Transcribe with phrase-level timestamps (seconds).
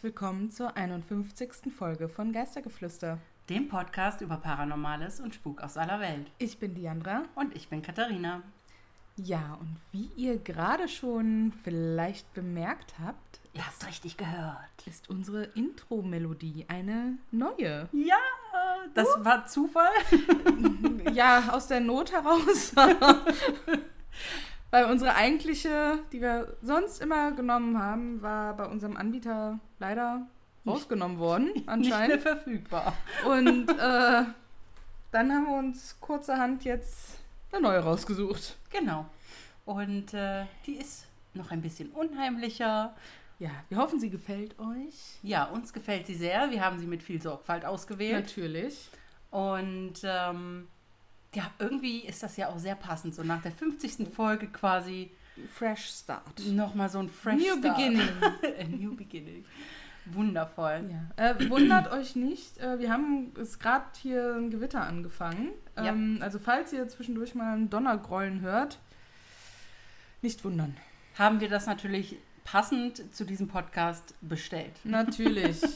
[0.00, 1.70] Herzlich willkommen zur 51.
[1.76, 3.18] Folge von Geistergeflüster.
[3.50, 6.26] Dem Podcast über Paranormales und Spuk aus aller Welt.
[6.38, 7.24] Ich bin Diandra.
[7.34, 8.42] Und ich bin Katharina.
[9.16, 14.86] Ja, und wie ihr gerade schon vielleicht bemerkt habt, Ihr habt richtig gehört.
[14.86, 17.90] ist unsere Intro-Melodie eine neue.
[17.92, 18.16] Ja,
[18.94, 19.90] das war Zufall.
[21.12, 22.72] ja, aus der Not heraus.
[24.70, 30.26] Weil unsere eigentliche, die wir sonst immer genommen haben, war bei unserem Anbieter leider
[30.66, 32.20] rausgenommen worden, Nicht mehr anscheinend.
[32.22, 32.94] verfügbar.
[33.26, 34.24] Und äh,
[35.12, 37.18] dann haben wir uns kurzerhand jetzt
[37.52, 38.56] eine neue rausgesucht.
[38.70, 39.06] Genau.
[39.64, 42.94] Und äh, die ist noch ein bisschen unheimlicher.
[43.40, 45.18] Ja, wir hoffen, sie gefällt euch.
[45.22, 46.50] Ja, uns gefällt sie sehr.
[46.50, 48.26] Wir haben sie mit viel Sorgfalt ausgewählt.
[48.26, 48.88] Natürlich.
[49.30, 50.68] Und ähm,
[51.34, 53.14] ja, irgendwie ist das ja auch sehr passend.
[53.14, 54.08] So nach der 50.
[54.14, 55.10] Folge quasi
[55.54, 56.40] Fresh Start.
[56.46, 57.76] nochmal so ein Fresh New Start.
[57.76, 58.08] Beginning.
[58.80, 59.44] New Beginning.
[60.06, 60.90] Wundervoll.
[60.90, 61.30] Ja.
[61.30, 65.50] Äh, wundert euch nicht, äh, wir haben es gerade hier ein Gewitter angefangen.
[65.76, 65.86] Ja.
[65.86, 68.78] Ähm, also falls ihr zwischendurch mal einen Donnergrollen hört,
[70.22, 70.76] nicht wundern.
[71.16, 74.72] Haben wir das natürlich passend zu diesem Podcast bestellt.
[74.84, 75.60] Natürlich.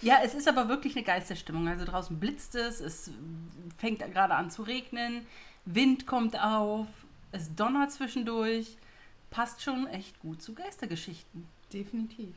[0.00, 1.68] Ja, es ist aber wirklich eine Geisterstimmung.
[1.68, 3.10] Also draußen blitzt es, es
[3.76, 5.26] fängt gerade an zu regnen,
[5.64, 6.86] Wind kommt auf,
[7.32, 8.76] es donnert zwischendurch.
[9.30, 11.48] Passt schon echt gut zu Geistergeschichten.
[11.72, 12.34] Definitiv.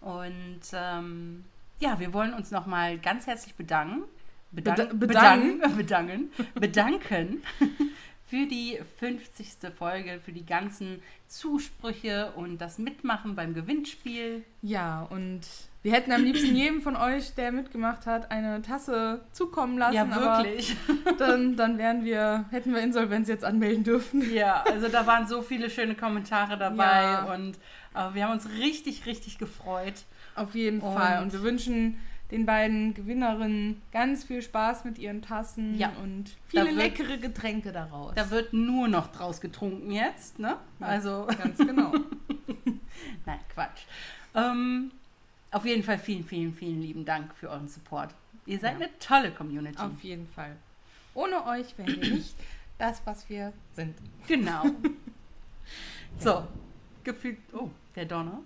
[0.00, 1.44] Und ähm,
[1.78, 4.02] ja, wir wollen uns nochmal ganz herzlich bedanken.
[4.50, 5.58] Beda- Bedanken, bedanken.
[5.76, 7.42] bedanken, bedanken, bedanken
[8.32, 9.46] für die 50.
[9.78, 14.42] Folge, für die ganzen Zusprüche und das Mitmachen beim Gewinnspiel.
[14.62, 15.40] Ja, und
[15.82, 19.96] wir hätten am liebsten jedem von euch, der mitgemacht hat, eine Tasse zukommen lassen.
[19.96, 20.74] ja, wirklich.
[21.18, 24.32] dann, dann wären wir, hätten wir Insolvenz jetzt anmelden dürfen.
[24.34, 27.34] Ja, also da waren so viele schöne Kommentare dabei Ja.
[27.34, 27.56] und
[27.94, 30.04] äh, wir haben uns richtig, richtig gefreut.
[30.36, 31.22] Auf jeden Und- Fall.
[31.22, 31.98] Und wir wünschen
[32.32, 35.92] den beiden Gewinnerinnen ganz viel Spaß mit ihren Tassen Ja.
[36.02, 38.14] und viele wird- leckere Getränke daraus.
[38.16, 40.56] Da wird nur noch draus getrunken jetzt, ne?
[40.80, 40.86] Ja.
[40.86, 41.92] Also, ganz genau.
[43.26, 43.82] nein, Quatsch.
[44.34, 44.90] Ähm,
[45.50, 48.14] auf jeden Fall vielen, vielen, vielen lieben Dank für euren Support.
[48.46, 48.86] Ihr seid Ja.
[48.86, 49.78] eine tolle Community.
[49.80, 50.56] Auf jeden Fall.
[51.14, 52.34] Ohne euch wären wir nicht
[52.78, 53.94] das, was wir sind.
[54.26, 54.64] Genau.
[56.18, 56.46] So,
[57.04, 58.40] gefühlt, oh, der Donner.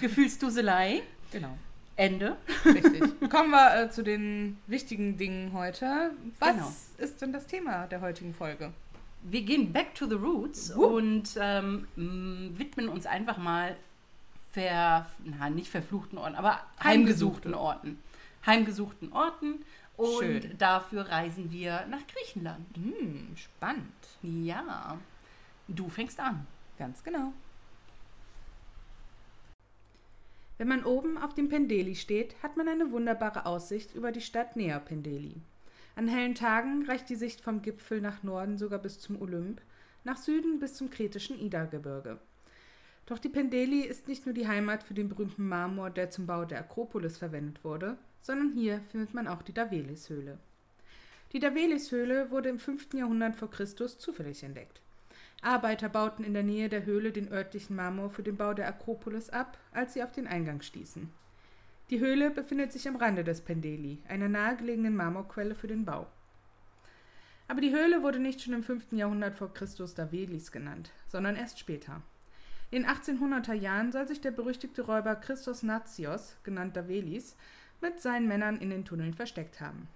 [0.00, 1.56] Gefühlsduselei, Genau.
[1.96, 2.36] Ende.
[2.64, 3.02] Richtig.
[3.30, 6.12] Kommen wir äh, zu den wichtigen Dingen heute.
[6.40, 6.72] Was Genau.
[6.98, 8.72] ist denn das Thema der heutigen Folge?
[9.22, 10.84] Wir gehen back to the roots Wuh.
[10.86, 13.76] und ähm, widmen uns einfach mal
[14.50, 17.58] ver, na, nicht verfluchten Orten, aber heimgesuchten Heimgesuchte.
[17.58, 17.98] Orten.
[18.46, 19.64] Heimgesuchten Orten.
[19.96, 20.58] Und Schön.
[20.58, 22.66] dafür reisen wir nach Griechenland.
[22.74, 23.92] Hm, spannend.
[24.22, 24.98] Ja.
[25.68, 26.46] Du fängst an.
[26.78, 27.32] Ganz genau.
[30.62, 34.54] Wenn man oben auf dem Pendeli steht, hat man eine wunderbare Aussicht über die Stadt
[34.54, 35.34] Nea Pendeli.
[35.96, 39.60] An hellen Tagen reicht die Sicht vom Gipfel nach Norden sogar bis zum Olymp,
[40.04, 42.20] nach Süden bis zum kretischen Ida-Gebirge.
[43.06, 46.44] Doch die Pendeli ist nicht nur die Heimat für den berühmten Marmor, der zum Bau
[46.44, 50.38] der Akropolis verwendet wurde, sondern hier findet man auch die Davelis-Höhle.
[51.32, 52.94] Die Davelis-Höhle wurde im 5.
[52.94, 54.80] Jahrhundert vor Christus zufällig entdeckt.
[55.42, 59.28] Arbeiter bauten in der Nähe der Höhle den örtlichen Marmor für den Bau der Akropolis
[59.28, 61.10] ab, als sie auf den Eingang stießen.
[61.90, 66.06] Die Höhle befindet sich am Rande des Pendeli, einer nahegelegenen Marmorquelle für den Bau.
[67.48, 68.92] Aber die Höhle wurde nicht schon im 5.
[68.92, 72.00] Jahrhundert vor Christus Davelis genannt, sondern erst später.
[72.70, 77.36] In den 1800er Jahren soll sich der berüchtigte Räuber Christos Natsios, genannt Davelis,
[77.82, 79.88] mit seinen Männern in den Tunneln versteckt haben.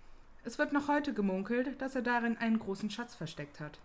[0.45, 3.79] Es wird noch heute gemunkelt, dass er darin einen großen Schatz versteckt hat.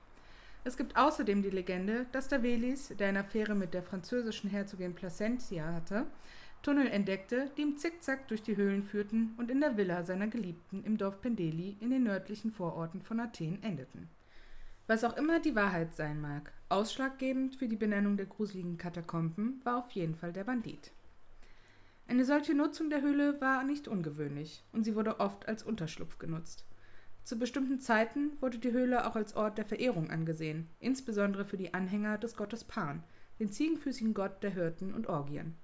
[0.63, 5.73] Es gibt außerdem die Legende, dass Davelis, der eine Affäre mit der französischen Herzogin Placentia
[5.73, 6.05] hatte,
[6.61, 10.83] Tunnel entdeckte, die im Zickzack durch die Höhlen führten und in der Villa seiner Geliebten
[10.83, 14.09] im Dorf Pendeli in den nördlichen Vororten von Athen endeten.
[14.85, 19.77] Was auch immer die Wahrheit sein mag, ausschlaggebend für die Benennung der gruseligen Katakomben war
[19.77, 20.91] auf jeden Fall der Bandit.
[22.07, 26.65] Eine solche Nutzung der Höhle war nicht ungewöhnlich und sie wurde oft als Unterschlupf genutzt.
[27.23, 31.73] Zu bestimmten Zeiten wurde die Höhle auch als Ort der Verehrung angesehen, insbesondere für die
[31.73, 33.03] Anhänger des Gottes Pan,
[33.39, 35.55] den ziegenfüßigen Gott der Hirten und Orgien.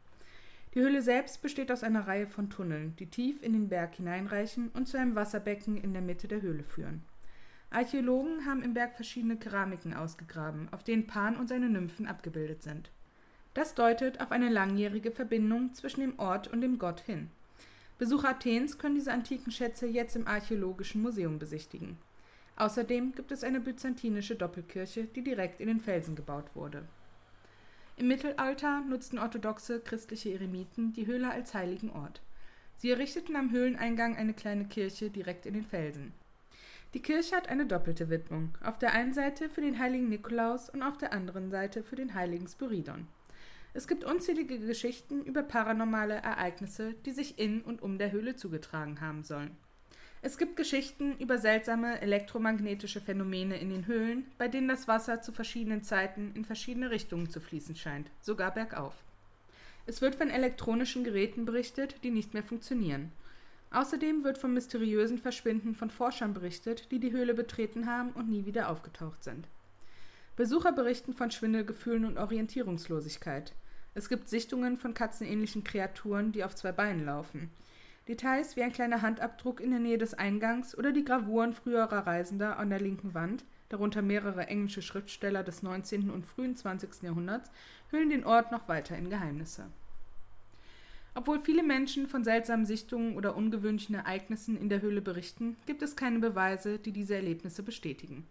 [0.74, 4.70] Die Höhle selbst besteht aus einer Reihe von Tunneln, die tief in den Berg hineinreichen
[4.70, 7.04] und zu einem Wasserbecken in der Mitte der Höhle führen.
[7.70, 12.92] Archäologen haben im Berg verschiedene Keramiken ausgegraben, auf denen Pan und seine Nymphen abgebildet sind.
[13.54, 17.32] Das deutet auf eine langjährige Verbindung zwischen dem Ort und dem Gott hin.
[17.98, 21.98] Besucher Athens können diese antiken Schätze jetzt im Archäologischen Museum besichtigen.
[22.56, 26.88] Außerdem gibt es eine byzantinische Doppelkirche, die direkt in den Felsen gebaut wurde.
[27.96, 32.22] Im Mittelalter nutzten orthodoxe christliche Eremiten die Höhle als heiligen Ort.
[32.78, 36.14] Sie errichteten am Höhleneingang eine kleine Kirche direkt in den Felsen.
[36.94, 40.84] Die Kirche hat eine doppelte Widmung, auf der einen Seite für den heiligen Nikolaus und
[40.84, 43.08] auf der anderen Seite für den heiligen Spyridon.
[43.78, 49.02] Es gibt unzählige Geschichten über paranormale Ereignisse, die sich in und um der Höhle zugetragen
[49.02, 49.56] haben sollen.
[50.24, 55.32] Es gibt Geschichten über seltsame elektromagnetische Phänomene in den Höhlen, bei denen das Wasser zu
[55.32, 58.96] verschiedenen Zeiten in verschiedene Richtungen zu fließen scheint, sogar bergauf.
[59.86, 63.12] Es wird von elektronischen Geräten berichtet, die nicht mehr funktionieren.
[63.70, 68.48] Außerdem wird vom mysteriösen Verschwinden von Forschern berichtet, die die Höhle betreten haben und nie
[68.48, 69.48] wieder aufgetaucht sind.
[70.36, 73.54] Besucher berichten von Schwindelgefühlen und Orientierungslosigkeit.
[73.98, 77.50] Es gibt Sichtungen von katzenähnlichen Kreaturen, die auf zwei Beinen laufen.
[78.08, 82.60] Details wie ein kleiner Handabdruck in der Nähe des Eingangs oder die Gravuren früherer Reisender
[82.60, 86.12] an der linken Wand, darunter mehrere englische Schriftsteller des 19.
[86.12, 87.02] und frühen 20.
[87.02, 87.50] Jahrhunderts,
[87.90, 89.66] hüllen den Ort noch weiter in Geheimnisse.
[91.16, 95.96] Obwohl viele Menschen von seltsamen Sichtungen oder ungewöhnlichen Ereignissen in der Höhle berichten, gibt es
[95.96, 98.28] keine Beweise, die diese Erlebnisse bestätigen.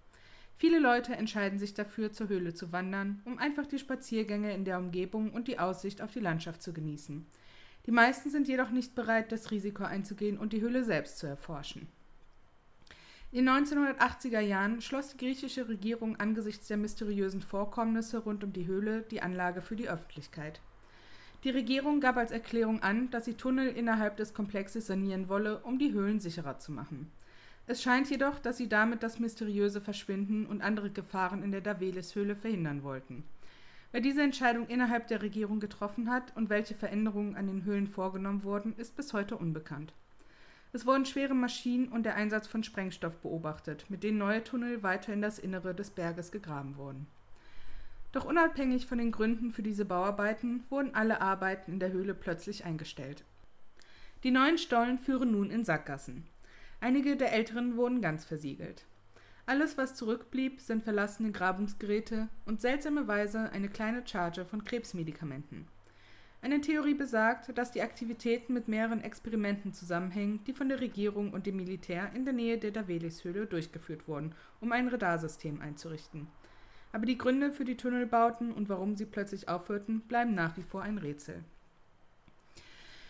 [0.59, 4.79] Viele Leute entscheiden sich dafür, zur Höhle zu wandern, um einfach die Spaziergänge in der
[4.79, 7.27] Umgebung und die Aussicht auf die Landschaft zu genießen.
[7.85, 11.89] Die meisten sind jedoch nicht bereit, das Risiko einzugehen und die Höhle selbst zu erforschen.
[13.33, 18.67] In den 1980er Jahren schloss die griechische Regierung angesichts der mysteriösen Vorkommnisse rund um die
[18.67, 20.61] Höhle die Anlage für die Öffentlichkeit.
[21.45, 25.79] Die Regierung gab als Erklärung an, dass sie Tunnel innerhalb des Komplexes sanieren wolle, um
[25.79, 27.11] die Höhlen sicherer zu machen.
[27.69, 32.37] Es scheint jedoch, dass sie damit das mysteriöse Verschwinden und andere Gefahren in der Davelis-Höhle
[32.37, 33.25] verhindern wollten.
[33.91, 38.45] Wer diese Entscheidung innerhalb der Regierung getroffen hat und welche Veränderungen an den Höhlen vorgenommen
[38.45, 39.93] wurden, ist bis heute unbekannt.
[40.73, 45.13] Es wurden schwere Maschinen und der Einsatz von Sprengstoff beobachtet, mit denen neue Tunnel weiter
[45.13, 47.07] in das Innere des Berges gegraben wurden.
[48.13, 52.65] Doch unabhängig von den Gründen für diese Bauarbeiten wurden alle Arbeiten in der Höhle plötzlich
[52.65, 53.25] eingestellt.
[54.23, 56.27] Die neuen Stollen führen nun in Sackgassen.
[56.81, 58.85] Einige der älteren wurden ganz versiegelt.
[59.47, 65.69] Alles, was zurückblieb, sind verlassene Grabungsgeräte und seltsamerweise eine kleine Charge von Krebsmedikamenten.
[66.43, 71.47] Eine Theorie besagt, dass die Aktivitäten mit mehreren Experimenten zusammenhängen, die von der Regierung und
[71.47, 76.29] dem Militär in der Nähe der Davelis-Höhle durchgeführt wurden, um ein Radarsystem einzurichten.
[76.93, 80.83] Aber die Gründe für die Tunnelbauten und warum sie plötzlich aufhörten, bleiben nach wie vor
[80.83, 81.43] ein Rätsel.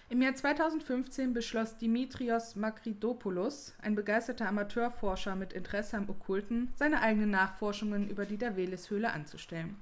[0.09, 7.31] Im Jahr 2015 beschloss Dimitrios Makridopoulos, ein begeisterter Amateurforscher mit Interesse am Okkulten, seine eigenen
[7.33, 9.77] Nachforschungen über die Davelis-Höhle anzustellen.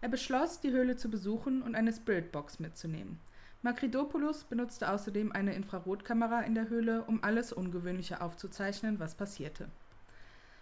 [0.00, 3.20] Er beschloss, die Höhle zu besuchen und eine Spiritbox mitzunehmen.
[3.60, 9.68] Makridopoulos benutzte außerdem eine Infrarotkamera in der Höhle, um alles Ungewöhnliche aufzuzeichnen, was passierte.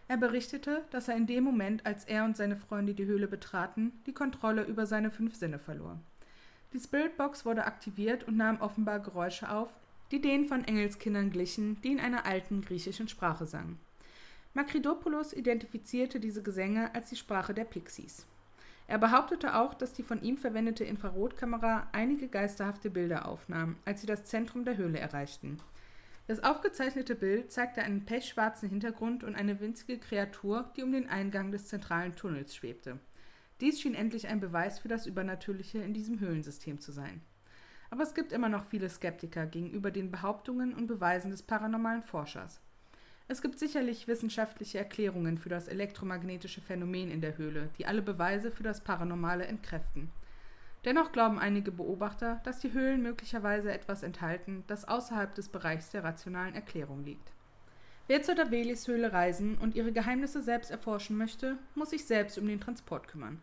[0.09, 3.93] Er berichtete, dass er in dem Moment, als er und seine Freunde die Höhle betraten,
[4.07, 6.01] die Kontrolle über seine fünf Sinne verlor.
[6.73, 9.71] Die Spiritbox wurde aktiviert und nahm offenbar Geräusche auf,
[10.11, 13.79] die denen von Engelskindern glichen, die in einer alten griechischen Sprache sangen.
[14.55, 18.27] Makridopoulos identifizierte diese Gesänge als die Sprache der Pixies.
[18.89, 24.07] Er behauptete auch, dass die von ihm verwendete Infrarotkamera einige geisterhafte Bilder aufnahm, als sie
[24.07, 25.59] das Zentrum der Höhle erreichten.
[26.29, 31.53] Das aufgezeichnete Bild zeigte einen pechschwarzen Hintergrund und eine winzige Kreatur, die um den Eingang
[31.53, 32.99] des zentralen Tunnels schwebte.
[33.61, 37.23] Dies schien endlich ein Beweis für das Übernatürliche in diesem Höhlensystem zu sein.
[37.91, 42.61] Aber es gibt immer noch viele Skeptiker gegenüber den Behauptungen und Beweisen des paranormalen Forschers.
[43.29, 48.51] Es gibt sicherlich wissenschaftliche Erklärungen für das elektromagnetische Phänomen in der Höhle, die alle Beweise
[48.51, 50.11] für das Paranormale entkräften.
[50.85, 56.05] Dennoch glauben einige Beobachter, dass die Höhlen möglicherweise etwas enthalten, das außerhalb des Bereichs der
[56.05, 57.33] rationalen Erklärung liegt.
[58.09, 62.61] Wer zur Davelis-Höhle reisen und ihre Geheimnisse selbst erforschen möchte, muss sich selbst um den
[62.61, 63.43] Transport kümmern.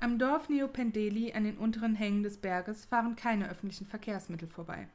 [0.00, 4.88] Am Dorf Neopendeli an den unteren Hängen des Berges fahren keine öffentlichen Verkehrsmittel vorbei.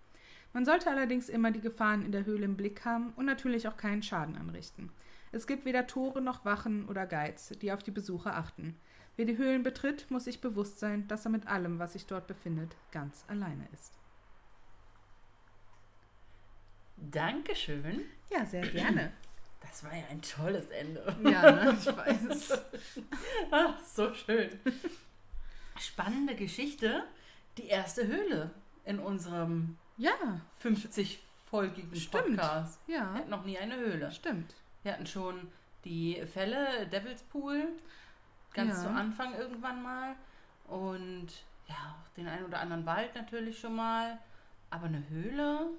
[0.52, 3.78] Man sollte allerdings immer die Gefahren in der Höhle im Blick haben und natürlich auch
[3.78, 4.90] keinen Schaden anrichten.
[5.32, 8.76] Es gibt weder Tore noch Wachen oder Guides, die auf die Besucher achten.
[9.16, 12.28] Wer die Höhlen betritt, muss sich bewusst sein, dass er mit allem, was sich dort
[12.28, 13.94] befindet, ganz alleine ist.
[16.98, 18.06] Dankeschön.
[18.30, 19.12] Ja, sehr gerne.
[19.62, 21.16] Das war ja ein tolles Ende.
[21.24, 21.78] Ja, ne?
[21.80, 22.64] ich weiß.
[23.52, 24.50] Ach, so schön.
[25.80, 27.04] Spannende Geschichte.
[27.58, 28.52] Die erste Höhle
[28.86, 30.42] in unserem ja.
[30.64, 32.80] 50-folgigen Podcast.
[32.88, 33.14] Ja.
[33.14, 34.12] Wir hatten noch nie eine Höhle.
[34.12, 34.54] Stimmt.
[34.84, 35.52] Wir hatten schon
[35.86, 37.68] die Fälle, Devil's Pool,
[38.54, 38.84] ganz Ja.
[38.84, 40.16] zu Anfang irgendwann mal.
[40.68, 41.28] Und
[41.68, 44.18] ja, auch den einen oder anderen Wald natürlich schon mal.
[44.70, 45.70] Aber eine Höhle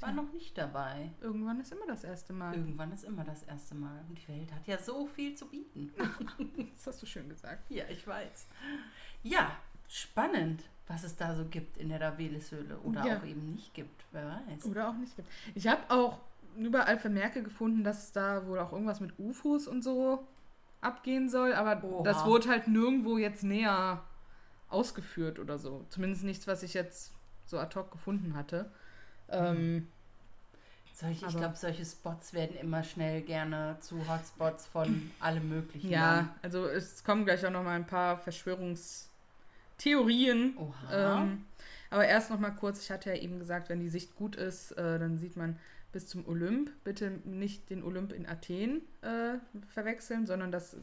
[0.00, 1.10] war noch nicht dabei.
[1.20, 2.54] Irgendwann ist immer das erste Mal.
[2.54, 4.04] Irgendwann ist immer das erste Mal.
[4.08, 5.92] Und die Welt hat ja so viel zu bieten.
[6.76, 7.70] Das hast du schön gesagt.
[7.70, 8.46] Ja, ich weiß.
[9.22, 9.50] Ja,
[9.88, 13.18] Spannend, was es da so gibt in der Davelis-Höhle oder Ja.
[13.18, 14.04] auch eben nicht gibt.
[14.12, 14.64] Wer weiß.
[14.66, 15.28] Oder auch nicht gibt.
[15.54, 16.18] Ich habe auch
[16.56, 20.26] überall Vermerke gefunden, dass es da wohl auch irgendwas mit UFOs und so
[20.80, 22.02] abgehen soll, aber Oha.
[22.02, 24.02] das wurde halt nirgendwo jetzt näher
[24.68, 25.86] ausgeführt oder so.
[25.88, 28.72] Zumindest nichts, was ich jetzt so ad hoc gefunden hatte.
[29.30, 29.86] Ähm,
[30.94, 35.90] Solche, ich glaube, solche Spots werden immer schnell gerne zu Hotspots von allem Möglichen.
[35.90, 40.56] ja, also es kommen gleich auch noch mal ein paar Verschwörungstheorien.
[40.56, 41.22] Oha.
[41.22, 41.44] Ähm,
[41.90, 44.72] aber erst noch mal kurz, ich hatte ja eben gesagt, wenn die Sicht gut ist,
[44.72, 45.58] äh, dann sieht man
[45.92, 46.70] bis zum Olymp.
[46.82, 49.34] Bitte nicht den Olymp in Athen äh,
[49.68, 50.76] verwechseln, sondern das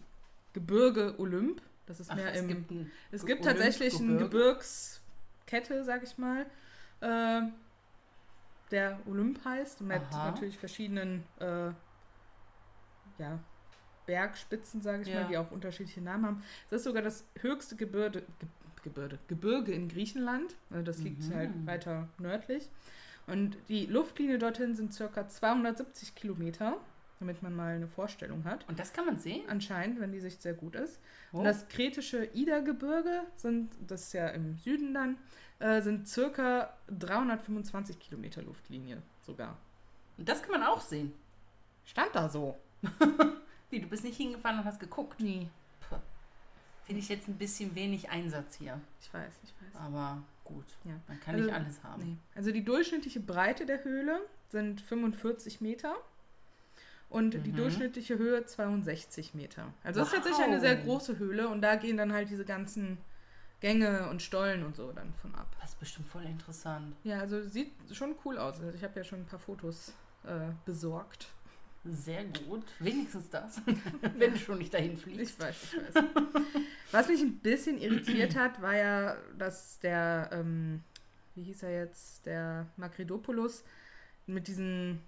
[0.54, 1.62] Gebirge Olymp.
[1.88, 2.48] Das ist Ach, mehr es im.
[2.48, 2.72] gibt
[3.12, 4.18] es gibt Olymp- tatsächlich eine?
[4.18, 6.46] Gebirgskette, sag ich mal,
[7.02, 7.42] äh,
[8.74, 10.32] der Olymp heißt, mit Aha.
[10.32, 11.70] natürlich verschiedenen äh,
[13.20, 13.40] ja,
[14.06, 15.22] Bergspitzen, sage ich Ja.
[15.22, 16.44] mal, die auch unterschiedliche Namen haben.
[16.70, 18.50] Das ist sogar das höchste Gebirge, Ge
[18.84, 20.56] Gebirge, Gebirge in Griechenland.
[20.70, 21.34] Also das liegt Mhm.
[21.34, 22.70] halt weiter nördlich.
[23.28, 26.76] Und die Luftlinie dorthin sind circa 270 Kilometer,
[27.20, 28.68] damit man mal eine Vorstellung hat.
[28.68, 29.44] Und das kann man sehen?
[29.48, 31.00] Anscheinend, wenn die Sicht sehr gut ist.
[31.32, 31.38] Oh.
[31.38, 35.18] Und das kretische Ida-Gebirge sind, das ist ja im Süden dann,
[35.64, 39.58] äh, sind circa 325 Kilometer Luftlinie sogar.
[40.18, 41.14] Und das kann man auch sehen.
[41.86, 42.58] Stand da so?
[43.70, 45.20] Wie, du bist nicht hingefahren und hast geguckt.
[45.20, 45.48] Nee.
[46.86, 48.80] Finde ich jetzt ein bisschen wenig Einsatz hier.
[49.02, 49.82] Ich weiß, ich weiß.
[49.82, 50.92] Aber gut, Ja.
[51.08, 52.04] man kann Also, nicht alles haben.
[52.04, 52.18] Nee.
[52.36, 55.96] Also die durchschnittliche Breite der Höhle sind 45 Meter
[57.10, 57.56] und die Mhm.
[57.56, 59.74] durchschnittliche Höhe 62 Meter.
[59.84, 60.24] Also das ist Wow.
[60.24, 62.98] tatsächlich eine sehr große Höhle und da gehen dann halt diese ganzen
[63.64, 65.48] Gänge und Stollen und so dann von ab.
[65.62, 66.94] Das ist bestimmt voll interessant.
[67.06, 68.60] Ja, also sieht schon cool aus.
[68.60, 69.94] Also ich habe ja schon ein paar Fotos
[70.26, 71.28] äh, besorgt.
[71.86, 72.64] Sehr gut.
[72.80, 73.62] Wenigstens das.
[74.18, 75.36] Wenn du schon nicht dahin fliegst.
[75.36, 76.04] Ich weiß, ich weiß.
[76.92, 80.82] Was mich ein bisschen irritiert hat, war ja, dass der, ähm,
[81.36, 83.64] wie hieß er jetzt, der Makridopoulos
[84.28, 85.00] mit diesen,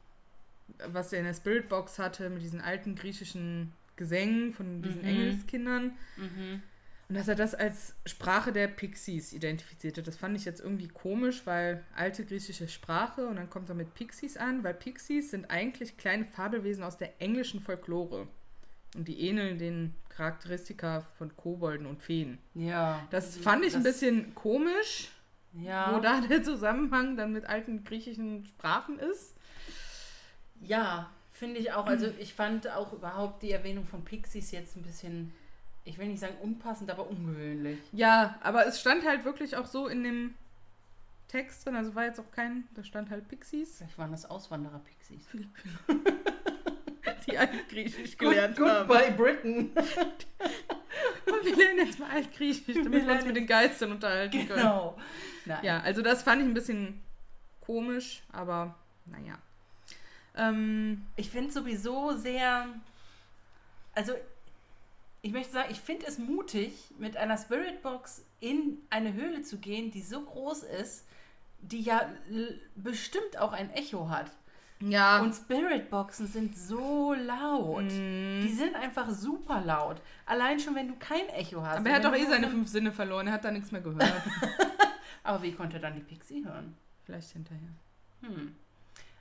[0.88, 5.08] was er in der Spiritbox hatte, mit diesen alten griechischen Gesängen von diesen Mhm.
[5.08, 5.92] Engelskindern.
[6.16, 6.62] Mhm.
[7.08, 10.02] Und dass er das als Sprache der Pixies identifizierte.
[10.02, 13.94] Das fand ich jetzt irgendwie komisch, weil alte griechische Sprache und dann kommt er mit
[13.94, 18.28] Pixies an, weil Pixies sind eigentlich kleine Fabelwesen aus der englischen Folklore.
[18.96, 22.40] Und die ähneln den Charakteristika von Kobolden und Feen.
[22.56, 23.06] Ja.
[23.12, 25.10] Das fand ich ein das- bisschen komisch,
[25.54, 25.96] Ja.
[25.96, 29.36] wo da der Zusammenhang dann mit alten griechischen Sprachen ist.
[30.62, 31.86] Ja, finde ich auch.
[31.86, 35.34] Also ich fand auch überhaupt die Erwähnung von Pixies jetzt ein bisschen,
[35.86, 37.80] ich will nicht sagen unpassend, aber ungewöhnlich.
[37.94, 40.34] Ja, aber es stand halt wirklich auch so in dem
[41.28, 43.78] Text drin, also war jetzt auch kein, da stand halt Pixies.
[43.78, 45.28] Vielleicht waren das Auswanderer-Pixies.
[47.28, 48.88] die Altgriechisch gelernt haben.
[48.88, 49.72] Goodbye Britain.
[51.26, 54.60] Und wir lernen jetzt mal Altgriechisch, damit wir uns lernen mit den Geistern unterhalten können.
[54.60, 54.98] Genau.
[55.46, 55.60] Nein.
[55.64, 57.02] Ja, also das fand ich ein bisschen
[57.62, 58.76] komisch, aber
[59.06, 59.38] naja.
[60.36, 62.68] Ähm, Ich finde sowieso sehr,
[63.94, 64.14] also
[65.26, 69.90] ich möchte sagen, ich finde es mutig, mit einer Spiritbox in eine Höhle zu gehen,
[69.90, 71.08] die so groß ist,
[71.62, 72.08] die ja
[72.76, 74.30] bestimmt auch ein Echo hat.
[74.82, 75.22] ja.
[75.22, 77.86] Und Spiritboxen sind so laut.
[77.86, 78.42] Mm.
[78.44, 80.00] Die sind einfach super laut.
[80.28, 81.78] Allein schon, wenn du kein Echo hast.
[81.80, 83.82] aber er hat doch eh seine eine- fünf Sinne verloren, er hat da nichts mehr
[83.82, 84.04] gehört.
[85.24, 86.76] Aber wie konnte er dann die Pixie hören?
[87.04, 87.70] Vielleicht hinterher.
[88.22, 88.54] Hm.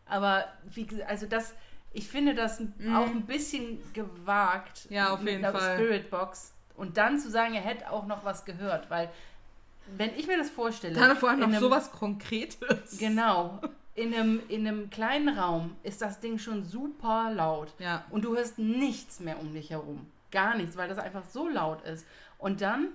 [0.04, 0.44] Aber
[0.74, 1.54] wie gesagt, also das,
[1.94, 4.86] ich finde das auch ein bisschen gewagt.
[4.90, 4.94] Mhm.
[4.96, 5.76] Ja, auf jeden Fall.
[5.78, 6.52] Spiritbox.
[6.76, 9.08] Und dann zu sagen, er hätte auch noch was gehört, weil
[9.96, 10.94] wenn ich mir das vorstelle.
[10.94, 12.98] Dann vor allem noch einem- sowas Konkretes.
[12.98, 13.60] Genau.
[13.94, 17.72] In einem, in einem kleinen Raum ist das Ding schon super laut.
[17.78, 18.04] Ja.
[18.10, 20.04] Und du hörst nichts mehr um dich herum.
[20.32, 22.04] Gar nichts, weil das einfach so laut ist.
[22.38, 22.88] Und dann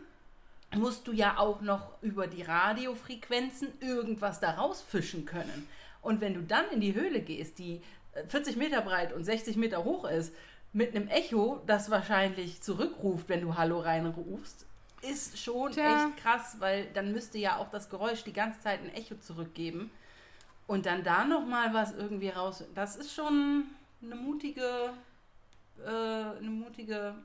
[0.76, 5.68] musst du ja auch noch über die Radiofrequenzen irgendwas da rausfischen können.
[6.02, 7.82] Und wenn du dann in die Höhle gehst, die
[8.28, 10.34] 40 Meter breit und 60 Meter hoch ist,
[10.72, 14.66] mit einem Echo, das wahrscheinlich zurückruft, wenn du Hallo reinrufst,
[15.02, 16.08] ist schon Tja.
[16.08, 19.92] echt krass, weil dann müsste ja auch das Geräusch die ganze Zeit ein Echo zurückgeben.
[20.68, 22.64] Und dann da nochmal was irgendwie raus.
[22.76, 23.64] Das ist schon
[24.04, 24.94] eine mutige,
[25.84, 27.16] äh, eine mutige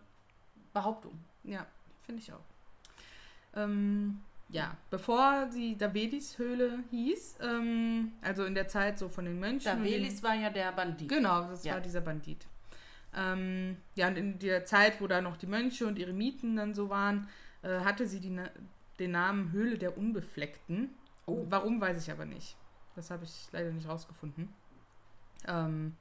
[0.72, 1.12] Behauptung.
[1.42, 1.66] Ja,
[2.06, 2.40] finde ich auch.
[3.54, 9.76] Ähm, ja, bevor die Davedis-Höhle hieß, ähm, also in der Zeit so von den Mönchen.
[9.76, 11.08] den- Davelis war ja der Bandit.
[11.08, 11.74] Genau, das Ja.
[11.74, 12.46] war dieser Bandit.
[13.16, 16.88] Ähm, ja, und in der Zeit, wo da noch die Mönche und Eremiten dann so
[16.90, 17.28] waren,
[17.62, 18.36] äh, hatte sie die,
[18.98, 20.90] den Namen Höhle der Unbefleckten.
[21.26, 21.46] Oh.
[21.48, 22.56] Warum, weiß ich aber nicht.
[22.96, 24.48] Das habe ich leider nicht rausgefunden.
[25.48, 25.96] Ähm,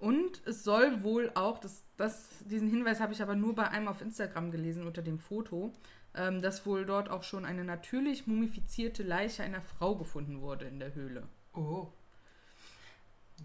[0.00, 3.88] Und es soll wohl auch, das, das, diesen Hinweis habe ich aber nur bei einem
[3.88, 5.72] auf Instagram gelesen unter dem Foto,
[6.14, 10.78] ähm, dass wohl dort auch schon eine natürlich mumifizierte Leiche einer Frau gefunden wurde in
[10.80, 11.28] der Höhle.
[11.54, 11.88] Oh.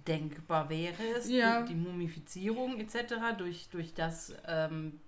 [0.08, 1.62] Denkbar wäre es, Ja.
[1.62, 3.13] die, Mumifizierung etc.
[3.38, 5.00] durch, durch das ähm,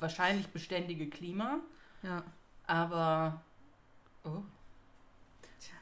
[0.00, 1.60] wahrscheinlich beständige Klima.
[2.02, 2.24] Ja.
[2.66, 3.42] Aber.
[4.24, 4.42] Oh.
[5.60, 5.74] Tja.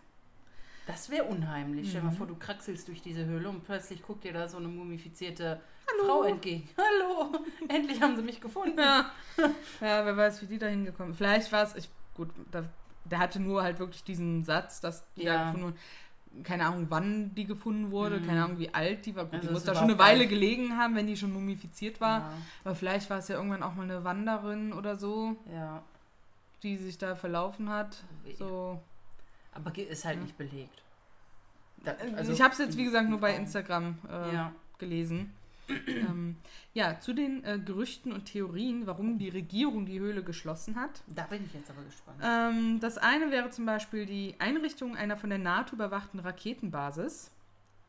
[0.87, 1.89] Das wäre unheimlich.
[1.89, 2.17] Stell dir mal Mhm.
[2.19, 5.61] vor, du kraxelst durch diese Höhle und plötzlich guckt dir da so eine mumifizierte
[5.93, 6.07] Hallo.
[6.09, 6.69] Frau entgegen.
[6.77, 7.33] Hallo!
[7.69, 8.79] Endlich haben sie mich gefunden.
[8.79, 9.11] Ja.
[9.81, 12.65] ja, wer weiß, wie die da hingekommen Vielleicht war es, ich, gut, da,
[13.05, 15.45] der hatte nur halt wirklich diesen Satz, dass die da Ja.
[15.47, 15.79] gefunden wurden.
[16.45, 18.27] Keine Ahnung, wann die gefunden wurde, Mhm.
[18.27, 19.25] keine Ahnung, wie alt die war.
[19.25, 22.21] Gut, Also die muss da schon eine Weile gelegen haben, wenn die schon mumifiziert war.
[22.21, 22.33] Ja,
[22.65, 25.83] Aber vielleicht war es ja irgendwann auch mal eine Wanderin oder so, ja.
[26.63, 28.03] die sich da verlaufen hat.
[28.39, 28.81] So.
[29.53, 30.23] Aber ist halt Ja.
[30.23, 30.83] nicht belegt.
[31.85, 33.35] Da, Also, ich habe es jetzt, wie gesagt, nur bei.
[33.37, 34.53] Instagram äh, Ja.
[34.79, 35.35] gelesen.
[35.87, 36.37] ähm,
[36.75, 41.03] ja, zu den äh, Gerüchten und Theorien, warum die Regierung die Höhle geschlossen hat.
[41.07, 42.21] Da bin ich jetzt aber gespannt.
[42.23, 47.31] Ähm, das eine wäre zum Beispiel die Einrichtung einer von der NATO überwachten Raketenbasis.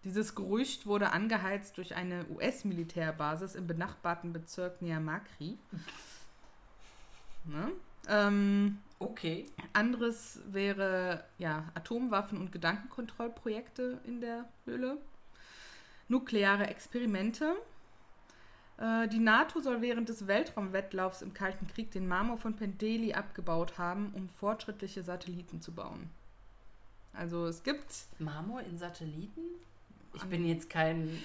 [0.04, 5.58] Dieses Gerücht wurde angeheizt durch eine US-Militärbasis im benachbarten Bezirk Niamakri.
[7.46, 7.72] Ne?
[8.10, 9.46] Ähm, Okay.
[9.74, 14.98] anderes wäre ja Atomwaffen- und Gedankenkontrollprojekte in der Höhle.
[16.14, 17.56] Nukleare Experimente.
[18.78, 23.78] Äh, die NATO soll während des Weltraumwettlaufs im Kalten Krieg den Marmor von Pendeli abgebaut
[23.78, 26.10] haben, um fortschrittliche Satelliten zu bauen.
[27.14, 29.42] Also es gibt Marmor in Satelliten?
[30.14, 31.20] Ich bin jetzt kein.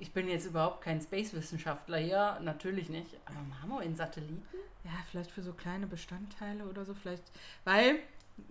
[0.00, 3.16] Ich bin jetzt überhaupt kein Space-Wissenschaftler hier, natürlich nicht.
[3.26, 4.58] Aber Marmor in Satelliten?
[4.84, 7.24] ja vielleicht für so kleine Bestandteile oder so vielleicht,
[7.64, 7.98] weil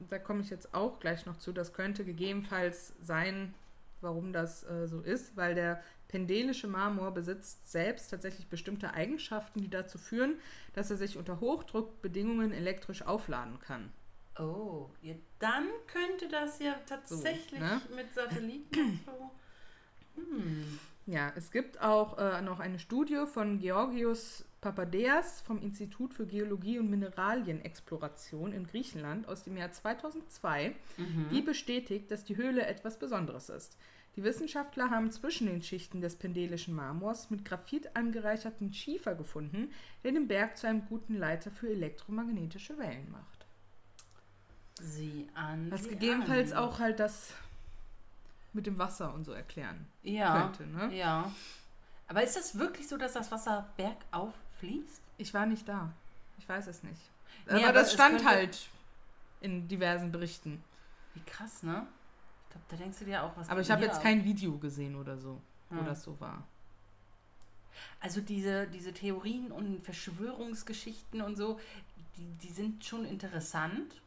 [0.10, 1.52] da komme ich jetzt auch gleich noch zu.
[1.52, 3.54] Das könnte gegebenenfalls sein,
[4.02, 9.70] warum das äh, so ist, weil der pendelische Marmor besitzt selbst tatsächlich bestimmte Eigenschaften, die
[9.70, 10.36] dazu führen,
[10.74, 13.92] dass er sich unter Hochdruckbedingungen elektrisch aufladen kann.
[14.40, 17.82] Oh, ja, dann könnte das ja tatsächlich ne?
[17.96, 19.32] mit Satelliten und so.
[20.16, 20.80] Hm.
[21.08, 26.80] Ja, es gibt auch äh, noch eine Studie von Georgios Papadeas vom Institut für Geologie
[26.80, 31.30] und Mineralienexploration in Griechenland aus dem Jahr 2002, Mhm.
[31.32, 33.78] die bestätigt, dass die Höhle etwas Besonderes ist.
[34.16, 39.72] Die Wissenschaftler haben zwischen den Schichten des pendelischen Marmors mit Graphit angereicherten Schiefer gefunden,
[40.04, 43.46] der den Berg zu einem guten Leiter für elektromagnetische Wellen macht.
[44.82, 45.70] Sie an.
[45.72, 46.58] Was gegebenenfalls an.
[46.64, 47.32] auch halt das
[48.54, 50.66] mit dem Wasser und so erklären ja, könnte.
[50.66, 50.96] Ne?
[50.98, 51.32] Ja.
[52.08, 55.02] Aber ist das wirklich so, dass das Wasser bergauf fließt?
[55.18, 55.92] Ich war nicht da.
[56.38, 57.02] Ich weiß es nicht.
[57.48, 58.70] Nee, aber, aber das stand halt
[59.42, 60.64] in diversen Berichten.
[61.14, 61.88] Wie krass, ne?
[62.46, 63.50] Ich glaube, da denkst du dir auch was.
[63.50, 64.04] Aber ich habe jetzt ab?
[64.04, 65.84] kein Video gesehen oder so, wo Ja.
[65.84, 66.44] das so war.
[68.00, 71.60] Also diese, diese Theorien und Verschwörungsgeschichten und so,
[72.18, 74.02] die, die sind schon interessant.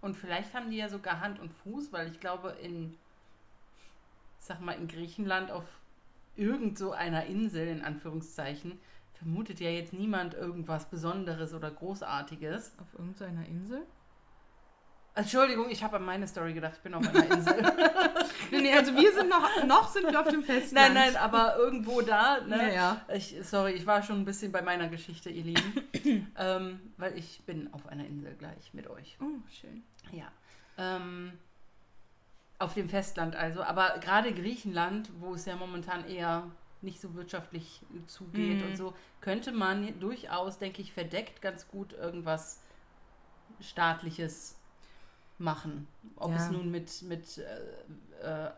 [0.00, 2.94] Und vielleicht haben die ja sogar Hand und Fuß, weil ich glaube, in,
[4.40, 5.64] ich sag mal, in Griechenland auf
[6.36, 8.78] irgend so einer Insel, in Anführungszeichen,
[9.18, 12.72] vermutet ja jetzt niemand irgendwas Besonderes oder Großartiges.
[12.78, 13.82] Auf irgendeiner Insel?
[15.14, 17.62] Entschuldigung, ich habe an meine Story gedacht, ich bin auf einer Insel.
[18.50, 20.94] Nee, nee, also wir sind noch, noch sind wir auf dem Festland.
[20.94, 22.56] nein, nein, aber irgendwo da, ne?
[22.58, 23.00] Naja.
[23.14, 26.30] Ich, sorry, ich war schon ein bisschen bei meiner Geschichte, ihr Lieben.
[26.36, 29.16] ähm, weil ich bin auf einer Insel gleich mit euch.
[29.20, 29.82] Oh, schön.
[30.12, 30.26] Ja.
[30.76, 31.32] Ähm,
[32.58, 33.62] auf dem Festland also.
[33.62, 36.50] Aber gerade Griechenland, wo es ja momentan eher
[36.82, 38.66] nicht so wirtschaftlich zugeht Mhm.
[38.68, 42.60] und so, könnte man durchaus, denke ich, verdeckt ganz gut irgendwas
[43.60, 44.56] staatliches
[45.38, 45.86] machen.
[46.16, 46.36] Ob Ja.
[46.36, 48.50] es nun mit, mit äh, äh,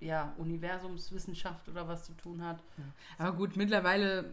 [0.00, 2.62] ja, Universumswissenschaft oder was zu tun hat.
[3.18, 4.32] Aber gut, mittlerweile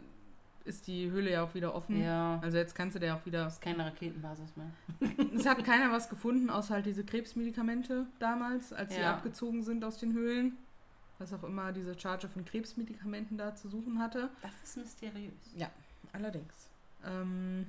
[0.65, 2.01] ist die Höhle ja auch wieder offen.
[2.01, 2.39] Ja.
[2.41, 3.47] Also jetzt kannst du der auch wieder.
[3.47, 4.71] ist keine Raketenbasis mehr.
[5.35, 9.13] Es hat keiner was gefunden, außer halt diese Krebsmedikamente damals, als sie Ja.
[9.15, 10.57] abgezogen sind aus den Höhlen.
[11.19, 14.29] Was auch immer diese Charge von Krebsmedikamenten da zu suchen hatte.
[14.41, 15.53] Das ist mysteriös.
[16.13, 16.69] Allerdings.
[17.05, 17.67] Ähm,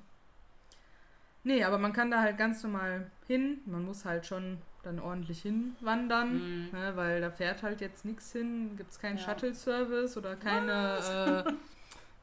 [1.44, 3.58] nee, aber man kann da halt ganz normal hin.
[3.66, 6.68] Man muss halt schon dann ordentlich hinwandern, Mhm.
[6.72, 8.76] ne, weil da fährt halt jetzt nichts hin.
[8.76, 9.24] Gibt es keinen Ja.
[9.24, 11.44] Shuttle-Service oder keine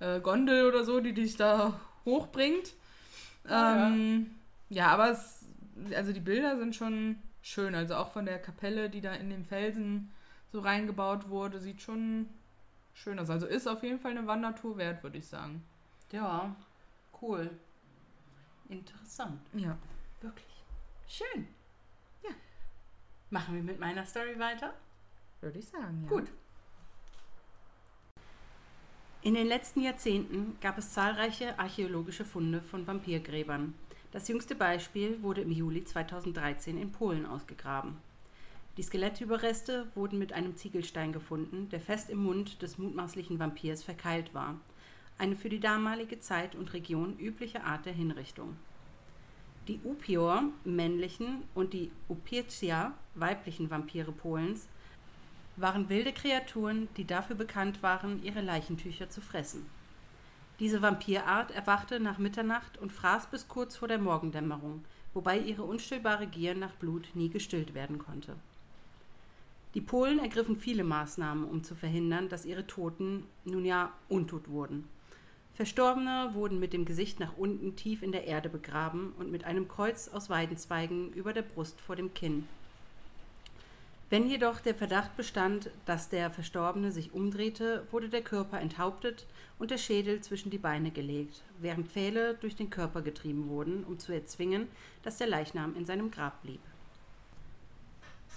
[0.02, 2.74] äh, äh, Gondel oder so, die dich da hochbringt.
[3.48, 4.32] Ja, ähm,
[4.70, 4.88] ja.
[4.88, 5.46] aber es,
[5.94, 7.76] also die Bilder sind schon schön.
[7.76, 10.10] Also auch von der Kapelle, die da in den Felsen
[10.52, 12.30] so reingebaut wurde, sieht schon
[12.94, 13.30] schön aus.
[13.30, 15.64] Also ist auf jeden Fall eine Wandertour wert, würde ich sagen.
[16.12, 16.56] Ja,
[17.22, 17.52] cool.
[18.70, 19.42] Interessant.
[19.54, 19.78] Ja.
[20.22, 20.64] Wirklich.
[21.08, 21.48] Schön.
[22.24, 22.32] Ja.
[23.30, 24.74] Machen wir mit meiner Story weiter?
[25.42, 26.10] Würde ich sagen, ja.
[26.10, 26.28] Gut.
[29.22, 33.74] In den letzten Jahrzehnten gab es zahlreiche archäologische Funde von Vampirgräbern.
[34.12, 37.98] Das jüngste Beispiel wurde im Juli 2013 in Polen ausgegraben.
[38.78, 44.36] Die Skelettüberreste wurden mit einem Ziegelstein gefunden, der fest im Mund des mutmaßlichen Vampirs verkeilt
[44.36, 44.56] war.
[45.18, 48.56] Eine für die damalige Zeit und Region übliche Art der Hinrichtung.
[49.68, 54.68] Die Upior, männlichen, und die Upircia, weiblichen Vampire Polens,
[55.56, 59.66] waren wilde Kreaturen, die dafür bekannt waren, ihre Leichentücher zu fressen.
[60.60, 64.86] Diese Vampirart erwachte nach Mitternacht und fraß bis kurz vor der Morgendämmerung,
[65.16, 68.36] wobei ihre unstillbare Gier nach Blut nie gestillt werden konnte.
[69.74, 74.88] Die Polen ergriffen viele Maßnahmen, um zu verhindern, dass ihre Toten nun ja untot wurden.
[75.54, 79.68] Verstorbene wurden mit dem Gesicht nach unten tief in der Erde begraben und mit einem
[79.68, 82.48] Kreuz aus Weidenzweigen über der Brust vor dem Kinn
[84.10, 89.26] wenn jedoch der Verdacht bestand, dass der Verstorbene sich umdrehte, wurde der Körper enthauptet
[89.60, 94.00] und der Schädel zwischen die Beine gelegt, während Pfähle durch den Körper getrieben wurden, um
[94.00, 94.70] zu erzwingen,
[95.04, 96.62] dass der Leichnam in seinem Grab blieb.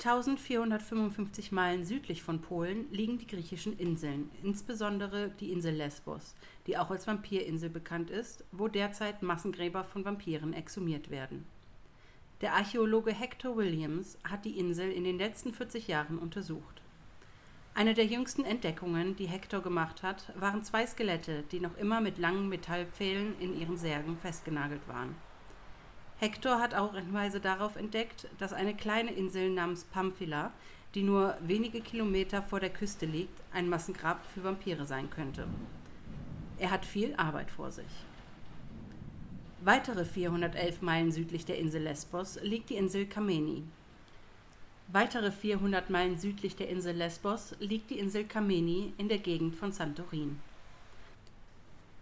[0.00, 6.34] 1455 Meilen südlich von Polen liegen die griechischen Inseln, insbesondere die Insel Lesbos,
[6.66, 11.44] die auch als Vampirinsel bekannt ist, wo derzeit Massengräber von Vampiren exhumiert werden
[12.40, 16.80] der Archäologe Hector Williams hat die Insel in den letzten 40 Jahren untersucht.
[17.74, 22.16] Eine der jüngsten Entdeckungen, die Hector gemacht hat, waren zwei Skelette, die noch immer mit
[22.16, 25.14] langen Metallpfählen in ihren Särgen festgenagelt waren.
[26.20, 30.52] Hector hat auch Hinweise darauf entdeckt, dass eine kleine Insel namens Pamphila,
[30.94, 35.46] die nur wenige Kilometer vor der Küste liegt, ein Massengrab für Vampire sein könnte.
[36.58, 37.86] Er hat viel Arbeit vor sich.
[39.62, 43.62] Weitere 411 Meilen südlich der Insel Lesbos liegt die Insel Kameni.
[44.88, 49.72] Weitere 400 Meilen südlich der Insel Lesbos liegt die Insel Kameni in der Gegend von
[49.72, 50.38] Santorin.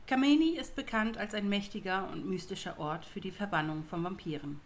[0.09, 4.59] Kameni ist bekannt als ein mächtiger und mystischer Ort für die Verbannung von Vampiren.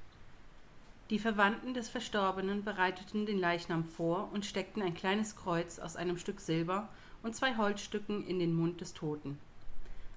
[1.10, 6.16] Die Verwandten des Verstorbenen bereiteten den Leichnam vor und steckten ein kleines Kreuz aus einem
[6.16, 6.88] Stück Silber
[7.24, 9.36] und zwei Holzstücken in den Mund des Toten.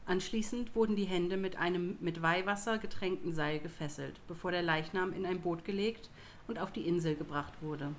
[0.06, 5.26] Anschließend wurden die Hände mit einem mit Weihwasser getränkten Seil gefesselt, bevor der Leichnam in
[5.26, 6.12] ein Boot gelegt
[6.48, 7.96] und auf die Insel gebracht wurde.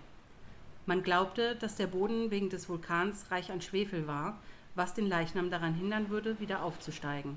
[0.87, 4.39] Man glaubte, dass der Boden wegen des Vulkans reich an Schwefel war,
[4.77, 7.37] was den Leichnam daran hindern würde, wieder aufzusteigen.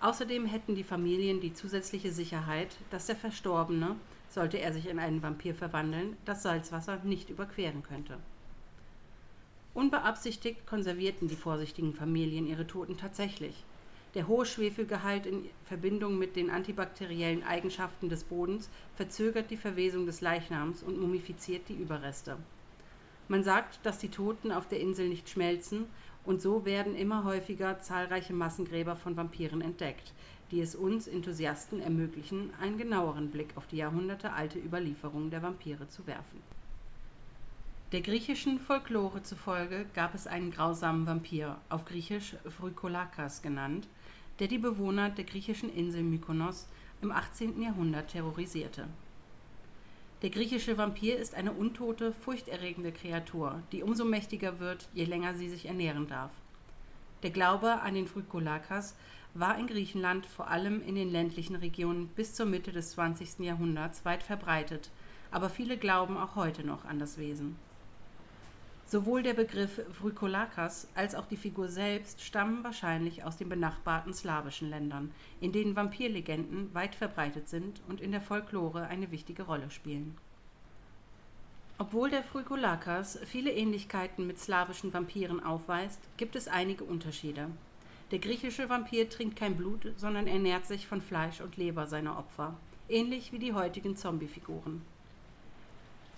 [0.00, 3.94] Außerdem hätten die Familien die zusätzliche Sicherheit, dass der Verstorbene,
[4.28, 8.18] sollte er sich in einen Vampir verwandeln, das Salzwasser nicht überqueren könnte.
[9.74, 13.64] Unbeabsichtigt konservierten die vorsichtigen Familien ihre Toten tatsächlich.
[14.14, 20.20] Der hohe Schwefelgehalt in Verbindung mit den antibakteriellen Eigenschaften des Bodens verzögert die Verwesung des
[20.20, 22.36] Leichnams und mumifiziert die Überreste.
[23.28, 25.86] Man sagt, dass die Toten auf der Insel nicht schmelzen,
[26.24, 30.12] und so werden immer häufiger zahlreiche Massengräber von Vampiren entdeckt,
[30.50, 36.06] die es uns Enthusiasten ermöglichen, einen genaueren Blick auf die jahrhundertealte Überlieferung der Vampire zu
[36.06, 36.40] werfen.
[37.92, 43.88] Der griechischen Folklore zufolge gab es einen grausamen Vampir, auf Griechisch Vrykolakas genannt,
[44.38, 46.68] der die Bewohner der griechischen Insel Mykonos
[47.02, 47.60] im 18.
[47.60, 48.86] Jahrhundert terrorisierte.
[50.22, 55.48] Der griechische Vampir ist eine untote, furchterregende Kreatur, die umso mächtiger wird, je länger sie
[55.48, 56.30] sich ernähren darf.
[57.24, 58.94] Der Glaube an den Vrykolakas
[59.34, 63.40] war in Griechenland vor allem in den ländlichen Regionen bis zur Mitte des 20.
[63.40, 64.90] Jahrhunderts weit verbreitet,
[65.32, 67.56] aber viele glauben auch heute noch an das Wesen.
[68.92, 74.68] Sowohl der Begriff Vrykolakas als auch die Figur selbst stammen wahrscheinlich aus den benachbarten slawischen
[74.68, 80.18] Ländern, in denen Vampirlegenden weit verbreitet sind und in der Folklore eine wichtige Rolle spielen.
[81.78, 87.48] Obwohl der Vrykolakas viele Ähnlichkeiten mit slawischen Vampiren aufweist, gibt es einige Unterschiede.
[88.10, 92.58] Der griechische Vampir trinkt kein Blut, sondern ernährt sich von Fleisch und Leber seiner Opfer,
[92.90, 94.82] ähnlich wie die heutigen Zombiefiguren.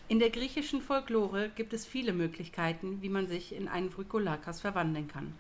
[0.07, 5.09] In der griechischen Folklore gibt es viele Möglichkeiten, wie man sich in einen Vrykolakas verwandeln
[5.09, 5.33] kann.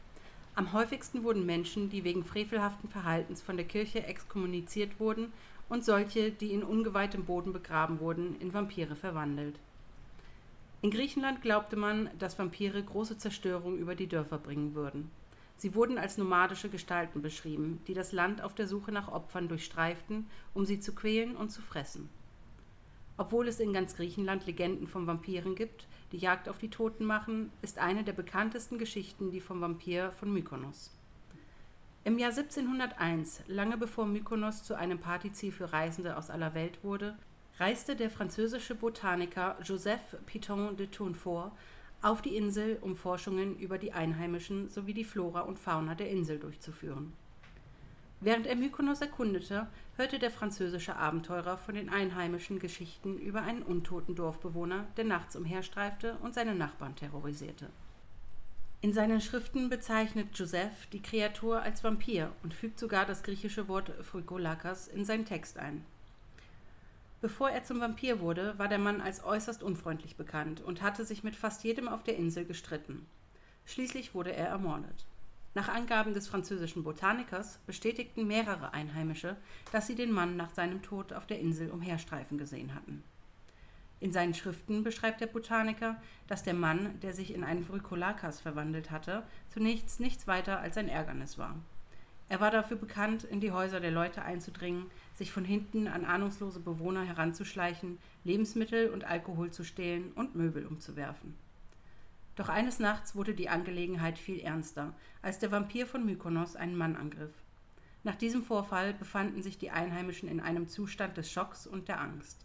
[0.54, 5.32] Am häufigsten wurden Menschen, die wegen frevelhaften Verhaltens von der Kirche exkommuniziert wurden,
[5.68, 9.56] und solche, die in ungeweihtem Boden begraben wurden, in Vampire verwandelt.
[10.80, 15.10] In Griechenland glaubte man, dass Vampire große Zerstörung über die Dörfer bringen würden.
[15.56, 20.26] Sie wurden als nomadische Gestalten beschrieben, die das Land auf der Suche nach Opfern durchstreiften,
[20.52, 22.08] um sie zu quälen und zu fressen.
[23.16, 27.52] Obwohl es in ganz Griechenland Legenden von Vampiren gibt, die Jagd auf die Toten machen,
[27.62, 30.90] ist eine der bekanntesten Geschichten die vom Vampir von Mykonos.
[32.02, 37.16] Im Jahr 1701, lange bevor Mykonos zu einem Partyziel für Reisende aus aller Welt wurde,
[37.58, 41.52] reiste der französische Botaniker Joseph Piton de Tournefort
[42.02, 46.38] auf die Insel, um Forschungen über die Einheimischen sowie die Flora und Fauna der Insel
[46.38, 47.12] durchzuführen.
[48.24, 49.66] Während er Mykonos erkundete,
[49.98, 56.16] hörte der französische Abenteurer von den einheimischen Geschichten über einen untoten Dorfbewohner, der nachts umherstreifte
[56.22, 57.68] und seine Nachbarn terrorisierte.
[58.80, 63.92] In seinen Schriften bezeichnet Joseph die Kreatur als Vampir und fügt sogar das griechische Wort
[64.00, 65.84] Phrykolakos in seinen Text ein.
[67.20, 71.24] Bevor er zum Vampir wurde, war der Mann als äußerst unfreundlich bekannt und hatte sich
[71.24, 73.04] mit fast jedem auf der Insel gestritten.
[73.66, 75.04] Schließlich wurde er ermordet.
[75.54, 79.36] Nach Angaben des französischen Botanikers bestätigten mehrere Einheimische,
[79.70, 83.04] dass sie den Mann nach seinem Tod auf der Insel umherstreifen gesehen hatten.
[84.00, 88.90] In seinen Schriften beschreibt der Botaniker, dass der Mann, der sich in einen Vrykolakas verwandelt
[88.90, 91.54] hatte, zunächst nichts weiter als ein Ärgernis war.
[92.28, 96.58] Er war dafür bekannt, in die Häuser der Leute einzudringen, sich von hinten an ahnungslose
[96.58, 101.43] Bewohner heranzuschleichen, Lebensmittel und Alkohol zu stehlen und Möbel umzuwerfen.
[102.36, 106.96] Doch eines Nachts wurde die Angelegenheit viel ernster, als der Vampir von Mykonos einen Mann
[106.96, 107.32] angriff.
[108.02, 112.44] Nach diesem Vorfall befanden sich die Einheimischen in einem Zustand des Schocks und der Angst.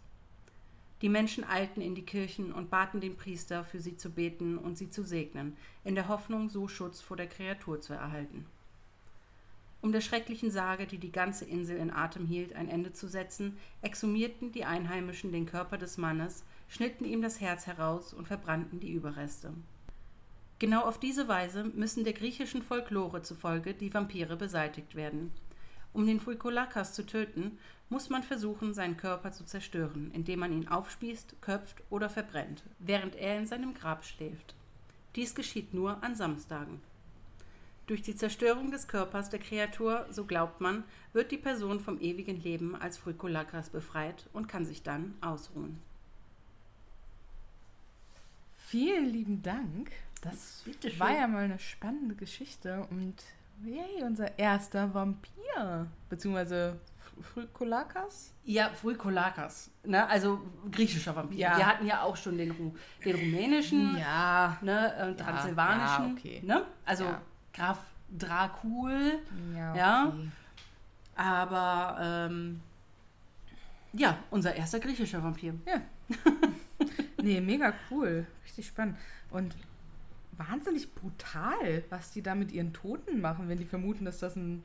[1.02, 4.76] Die Menschen eilten in die Kirchen und baten den Priester, für sie zu beten und
[4.76, 8.46] sie zu segnen, in der Hoffnung, so Schutz vor der Kreatur zu erhalten.
[9.82, 13.56] Um der schrecklichen Sage, die die ganze Insel in Atem hielt, ein Ende zu setzen,
[13.80, 18.92] exhumierten die Einheimischen den Körper des Mannes, schnitten ihm das Herz heraus und verbrannten die
[18.92, 19.54] Überreste.
[20.60, 25.32] Genau auf diese Weise müssen der griechischen Folklore zufolge die Vampire beseitigt werden.
[25.94, 30.68] Um den Fuikolakas zu töten, muss man versuchen, seinen Körper zu zerstören, indem man ihn
[30.68, 34.54] aufspießt, köpft oder verbrennt, während er in seinem Grab schläft.
[35.16, 36.82] Dies geschieht nur an Samstagen.
[37.86, 42.40] Durch die Zerstörung des Körpers der Kreatur, so glaubt man, wird die Person vom ewigen
[42.40, 45.80] Leben als Frykolakas befreit und kann sich dann ausruhen.
[48.58, 49.90] Vielen lieben Dank.
[50.20, 50.64] Das
[50.98, 53.22] war ja mal eine spannende Geschichte und
[53.64, 56.78] yay, unser erster Vampir, beziehungsweise
[57.22, 58.34] Frykolakas?
[58.44, 59.70] Ja, Frykolakas.
[59.84, 60.06] Ne?
[60.08, 61.38] Also griechischer Vampir.
[61.38, 61.56] Ja.
[61.56, 64.56] Wir hatten ja auch schon den, Ru den rumänischen, ja.
[64.62, 64.94] ne?
[64.94, 66.06] Äh, transsilvanischen.
[66.06, 66.42] Ja, okay.
[66.44, 66.66] ne?
[66.84, 67.04] Also.
[67.52, 67.78] Graf
[68.10, 69.18] Dracul.
[69.54, 69.74] Ja.
[69.74, 70.12] ja.
[71.14, 72.60] Aber ähm,
[73.92, 75.54] ja, unser erster griechischer Vampir.
[75.66, 75.80] Ja.
[77.22, 78.26] nee, mega cool.
[78.44, 78.96] Richtig spannend.
[79.30, 79.54] Und
[80.48, 84.62] wahnsinnig brutal, was die da mit ihren Toten machen, wenn die vermuten, dass das ein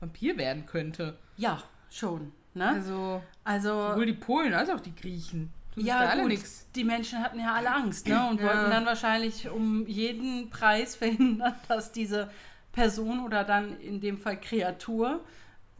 [0.00, 1.18] Vampir werden könnte.
[1.36, 2.32] Ja, schon.
[2.54, 2.68] Ne?
[2.68, 5.52] Also, also sowohl die Polen als auch die Griechen.
[5.76, 6.28] Ja, gut.
[6.28, 6.66] Nix.
[6.74, 8.28] Die Menschen hatten ja alle Angst ne?
[8.30, 8.46] und ja.
[8.46, 12.30] wollten dann wahrscheinlich um jeden Preis verhindern, dass diese
[12.72, 15.24] Person oder dann in dem Fall Kreatur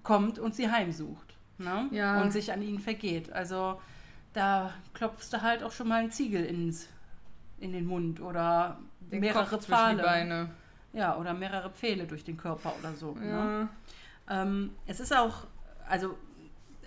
[0.02, 1.34] kommt und sie heimsucht.
[1.58, 1.88] Ne?
[1.92, 2.20] Ja.
[2.20, 3.32] Und sich an ihnen vergeht.
[3.32, 3.80] Also
[4.34, 6.88] da klopfst du halt auch schon mal einen Ziegel ins,
[7.58, 10.50] in den Mund oder den mehrere Pfeile.
[10.92, 13.14] Ja, oder mehrere Pfähle durch den Körper oder so.
[13.14, 13.28] Ne?
[13.28, 13.44] Ja.
[13.44, 13.68] Ne?
[14.28, 15.46] Ähm, es ist auch,
[15.88, 16.16] also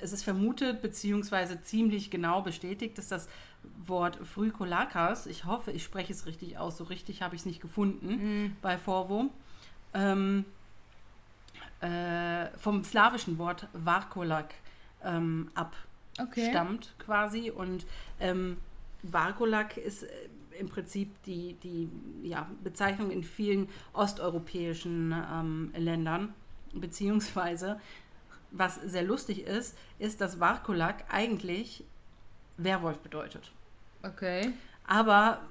[0.01, 3.29] es ist vermutet beziehungsweise ziemlich genau bestätigt, dass das
[3.85, 7.61] Wort Frykolakas, ich hoffe, ich spreche es richtig aus, so richtig habe ich es nicht
[7.61, 8.55] gefunden mhm.
[8.61, 9.29] bei Vorwo,
[9.93, 10.45] ähm,
[11.81, 14.53] äh, vom slawischen Wort Varkolak
[15.03, 17.03] ähm, abstammt okay.
[17.05, 17.51] quasi.
[17.51, 17.85] Und
[18.19, 18.57] ähm,
[19.03, 20.07] Varkolak ist äh,
[20.59, 21.89] im Prinzip die, die
[22.23, 26.33] ja, Bezeichnung in vielen osteuropäischen ähm, Ländern,
[26.73, 27.79] beziehungsweise
[28.51, 31.83] was sehr lustig ist, ist, dass Varkolak eigentlich
[32.57, 33.51] Werwolf bedeutet.
[34.03, 34.53] Okay.
[34.85, 35.41] Aber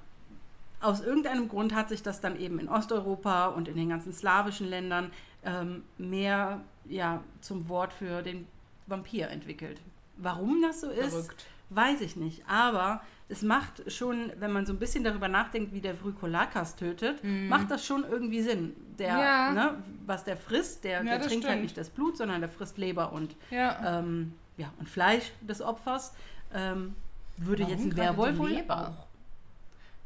[0.80, 4.68] aus irgendeinem Grund hat sich das dann eben in Osteuropa und in den ganzen slawischen
[4.68, 5.10] Ländern
[5.44, 8.46] ähm, mehr ja, zum Wort für den
[8.86, 9.80] Vampir entwickelt.
[10.16, 11.46] Warum das so ist, Verrückt.
[11.70, 12.42] Weiß ich nicht.
[12.48, 17.22] Aber es macht schon, wenn man so ein bisschen darüber nachdenkt, wie der Frykolakas tötet,
[17.22, 17.48] mhm.
[17.48, 18.74] macht das schon irgendwie Sinn.
[18.98, 19.52] Der, ja.
[19.52, 21.46] ne, was der frisst, der, ja, der trinkt halt stimmt.
[21.46, 24.00] halt nicht das Blut, sondern der frisst Leber und, ja.
[24.00, 26.14] Ähm, ja, und Fleisch des Opfers.
[26.52, 26.94] Ähm,
[27.36, 29.06] würde Warum jetzt ein Werwolf wohl auch.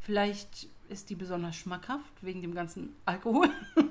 [0.00, 3.48] Vielleicht ist die besonders schmackhaft wegen dem ganzen Alkohol.
[3.74, 3.90] Hm,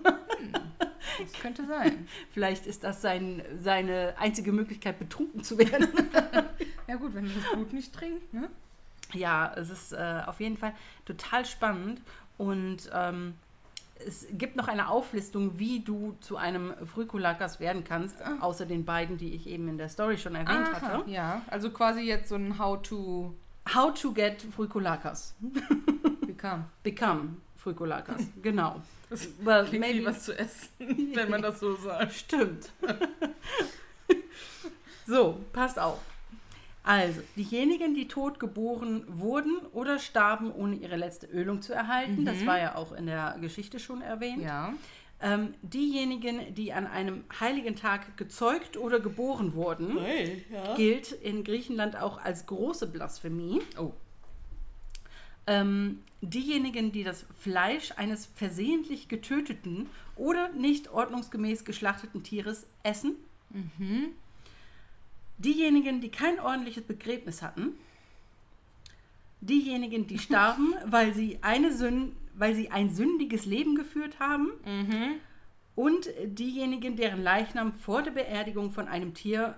[1.20, 2.08] das könnte sein.
[2.32, 5.88] Vielleicht ist das sein, seine einzige Möglichkeit, betrunken zu werden.
[6.92, 8.50] ja gut, wenn er das Blut nicht trinkt, ne?
[9.14, 10.74] Ja, es ist äh, auf jeden Fall
[11.06, 12.02] total spannend
[12.38, 13.34] und ähm,
[14.06, 18.38] es gibt noch eine Auflistung, wie du zu einem Frykolakas werden kannst, ah.
[18.42, 21.10] außer den beiden, die ich eben in der Story schon erwähnt Aha, hatte.
[21.10, 23.34] Ja, also quasi jetzt so ein How-to.
[23.74, 25.36] How to get Frykolakas.
[26.26, 26.66] Become.
[26.84, 28.82] Become Frykolakas, genau.
[29.10, 30.00] Das well, klingt maybe.
[30.00, 30.70] wie was zu essen,
[31.16, 32.12] wenn man das so sagt.
[32.14, 32.70] Stimmt.
[35.06, 36.00] so, passt auf.
[36.84, 42.46] Also, diejenigen, die tot geboren wurden oder starben, ohne ihre letzte Ölung zu erhalten, das
[42.46, 44.42] war ja auch in der Geschichte schon erwähnt.
[44.42, 44.74] Ja.
[45.24, 50.00] Ähm, diejenigen, die an einem heiligen Tag gezeugt oder geboren wurden,
[50.76, 53.62] gilt in Griechenland auch als große Blasphemie.
[53.78, 53.94] Oh.
[55.46, 63.16] Ähm, diejenigen, die das Fleisch eines versehentlich getöteten oder nicht ordnungsgemäß geschlachteten Tieres essen.
[65.42, 67.74] Diejenigen, die kein ordentliches Begräbnis hatten.
[69.42, 74.52] Diejenigen, die starben, weil sie, eine Sün weil sie ein sündiges Leben geführt haben.
[75.76, 79.58] Und diejenigen, deren Leichnam vor der Beerdigung von einem Tier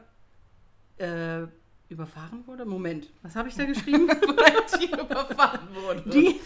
[0.98, 1.44] äh,
[1.90, 2.66] überfahren wurde.
[2.66, 4.08] Moment, was habe ich da geschrieben?
[4.10, 6.12] Weil die überfahren wurden.
[6.12, 6.40] Die.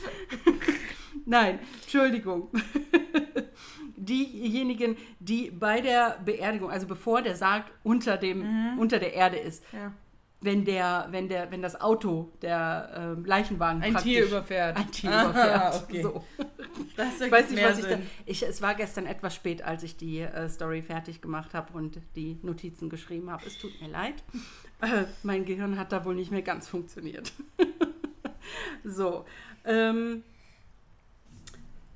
[1.26, 2.50] Nein, Entschuldigung.
[4.08, 9.63] Diejenigen, die bei der Beerdigung, also bevor der Sarg unter, dem, unter der Erde ist,
[9.74, 9.91] Ja.
[10.41, 14.78] wenn, der, wenn, der, wenn das Auto, der ähm, Leichenwagen Ein Tier überfährt.
[14.78, 15.84] Ein Tier Ah, überfährt.
[15.84, 16.02] okay.
[16.04, 16.24] So.
[16.89, 16.98] Ich
[17.32, 17.98] weiß nicht, was ich da.
[18.26, 22.00] Ich, es war gestern etwas spät, als ich die äh, Story fertig gemacht habe und
[22.15, 23.43] die Notizen geschrieben habe.
[23.48, 24.15] Es tut mir leid.
[24.82, 27.34] Äh, mein Gehirn hat da wohl nicht mehr ganz funktioniert.
[28.84, 29.26] so.
[29.65, 30.24] Ähm,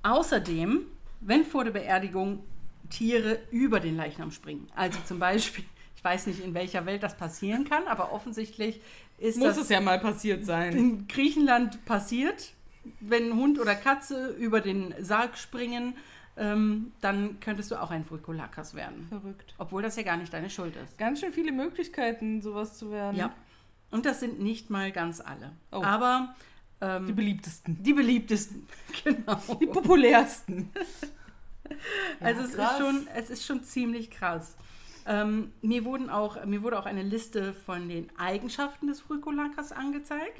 [0.03, 0.85] außerdem,
[1.21, 2.43] wenn vor der Beerdigung
[2.89, 5.63] Tiere über den Leichnam springen, also zum Beispiel,
[5.95, 8.81] ich weiß nicht, in welcher Welt das passieren kann, aber offensichtlich
[9.17, 10.75] ist Muss das es ja mal passiert sein.
[10.75, 12.53] in Griechenland passiert,
[12.99, 15.95] wenn Hund oder Katze über den Sarg springen,
[16.37, 19.05] ähm, dann könntest du auch ein Frikolakas werden.
[19.09, 19.53] Verrückt.
[19.57, 20.97] Obwohl das ja gar nicht deine Schuld ist.
[20.97, 23.17] Ganz schön viele Möglichkeiten, sowas zu werden.
[23.17, 23.31] Ja.
[23.91, 25.51] Und das sind nicht mal ganz alle.
[25.71, 25.83] Oh.
[25.83, 26.33] Aber
[26.81, 27.83] Die ähm, beliebtesten.
[27.83, 28.67] die beliebtesten.
[29.03, 29.39] Genau.
[29.59, 30.69] Die populärsten.
[32.19, 34.55] Also es ist, schon, es ist schon ziemlich krass.
[35.07, 40.39] Ähm, mir, wurden auch, mir wurde auch eine Liste von den Eigenschaften des Frikolakas angezeigt.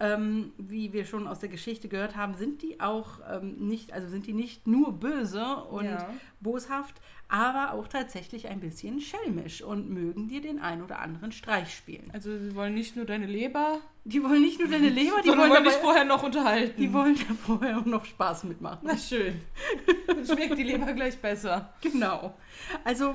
[0.00, 4.08] Ähm, wie wir schon aus der Geschichte gehört haben, sind die auch ähm, nicht, also
[4.08, 6.08] sind die nicht nur böse und Ja.
[6.40, 11.74] boshaft, aber auch tatsächlich ein bisschen schelmisch und mögen dir den ein oder anderen Streich
[11.74, 12.10] spielen.
[12.12, 15.50] Also sie wollen nicht nur deine Leber, Die wollen nicht nur deine Leber, die wollen,
[15.50, 16.78] wollen dich vorher noch unterhalten.
[16.80, 18.80] die wollen da vorher auch noch Spaß mitmachen.
[18.82, 19.40] Na schön.
[20.06, 21.72] Dann schmeckt die Leber gleich besser.
[21.80, 22.34] Genau.
[22.84, 23.14] Also,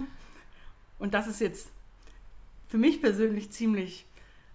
[1.00, 1.70] und das ist jetzt
[2.68, 4.06] für mich persönlich ziemlich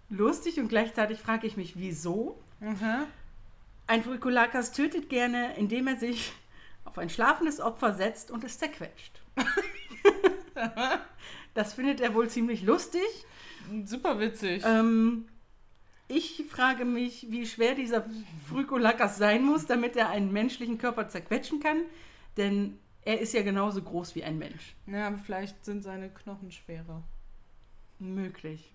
[0.08, 2.38] lustig und gleichzeitig frage ich mich, wieso?
[2.60, 3.06] Aha.
[3.86, 6.32] Ein Frikolakas tötet gerne, indem er sich
[6.84, 9.20] auf ein schlafendes Opfer setzt und es zerquetscht.
[11.54, 13.02] das findet er wohl ziemlich lustig.
[13.84, 14.62] Super witzig.
[14.64, 15.26] Ähm,
[16.08, 18.04] ich frage mich, wie schwer dieser
[18.48, 21.82] Frikolakas sein muss, damit er einen menschlichen Körper zerquetschen kann.
[22.36, 24.74] Denn er ist ja genauso groß wie ein Mensch.
[24.86, 27.02] ja, aber vielleicht sind seine Knochen schwerer.
[27.98, 28.72] Möglich.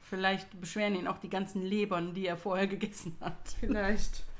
[0.00, 3.56] Vielleicht beschweren ihn auch die ganzen Lebern, die er vorher gegessen hat.
[3.60, 4.24] Vielleicht.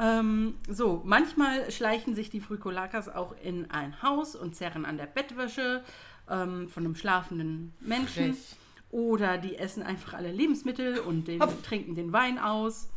[0.00, 5.06] Ähm, so, manchmal schleichen sich die Frikolakas auch in ein Haus und zerren an der
[5.06, 5.82] Bettwäsche
[6.30, 8.34] ähm, von einem schlafenden Menschen.
[8.34, 8.56] Frech.
[8.90, 12.88] Oder die essen einfach alle Lebensmittel und den, trinken den Wein aus.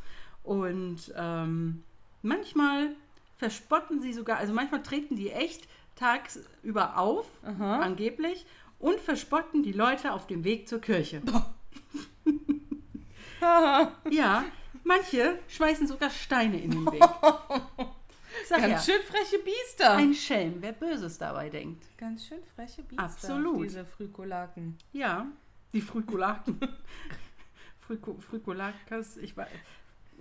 [0.44, 1.84] Und ähm,
[2.22, 2.90] manchmal
[3.42, 7.80] verspotten sie sogar, also manchmal treten die echt tagsüber auf, Aha.
[7.80, 8.46] angeblich,
[8.78, 11.24] und verspotten die Leute auf dem Weg zur Kirche.
[14.12, 14.46] ja,
[14.84, 17.02] manche schmeißen sogar Steine in den Weg.
[18.48, 19.94] Sag ja, Ganz schön freche Biester.
[19.94, 21.84] ein Schelm, wer Böses dabei denkt.
[21.98, 23.04] Ganz schön freche Biester.
[23.04, 23.66] Absolut.
[23.66, 24.78] Diese Frikolaken.
[24.94, 25.26] Ja,
[25.74, 26.60] die Frikolaken.
[27.88, 29.50] Friko, Frikolakas, ich weiß.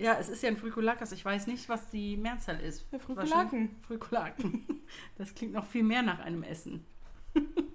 [0.01, 1.13] Ja, es ist ja ein Frikolakas.
[1.13, 2.87] Ich weiß nicht, was die Mehrzahl ist.
[2.91, 2.99] Ja.
[3.09, 4.67] Wahrscheinlich Frikolaken.
[5.19, 6.85] Das klingt noch viel mehr nach einem Essen.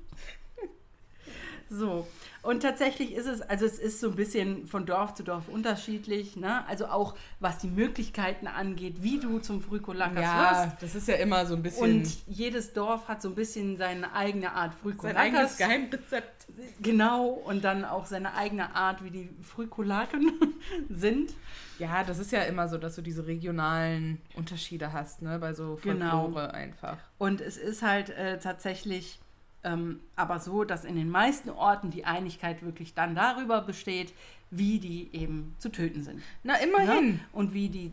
[1.67, 2.07] So,
[2.43, 6.35] und tatsächlich ist es, also es ist so ein bisschen von Dorf zu Dorf unterschiedlich,
[6.35, 6.65] ne?
[6.67, 10.25] Also auch was die Möglichkeiten angeht, wie du zum Frikolakas wirst.
[10.25, 13.77] Ja, das ist ja immer so ein bisschen Und jedes Dorf hat so ein bisschen
[13.77, 15.17] seine eigene Art sein Frikolakas.
[15.19, 16.45] eigenes Geheimrezept.
[16.83, 20.33] Genau, und dann auch seine eigene Art, wie die Frikolaken
[20.89, 21.33] sind.
[21.79, 25.39] Ja, das ist ja immer so, dass du diese regionalen Unterschiede hast, ne?
[25.39, 26.23] Bei so Genau.
[26.23, 26.97] Folklore einfach.
[27.17, 29.19] Und es ist halt äh, tatsächlich
[29.63, 34.13] ähm, aber so, dass in den meisten Orten die Einigkeit wirklich dann darüber besteht,
[34.51, 36.21] wie die eben zu töten sind.
[36.43, 37.13] Na, immerhin.
[37.15, 37.19] Ne?
[37.33, 37.91] Und wie die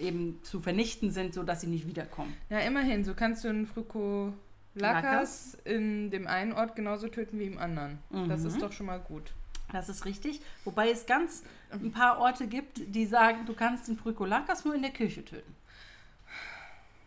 [0.00, 2.34] eben zu vernichten sind, sodass sie nicht wiederkommen.
[2.48, 3.04] Ja, immerhin.
[3.04, 7.98] So kannst du einen Frikolakas in dem einen Ort genauso töten wie im anderen.
[8.28, 8.46] Das Mhm.
[8.46, 9.32] ist doch schon mal gut.
[9.72, 10.40] Das ist richtig.
[10.64, 14.82] Wobei es ganz ein paar Orte gibt, die sagen, du kannst den Frikolakas nur in
[14.82, 15.56] der Kirche töten.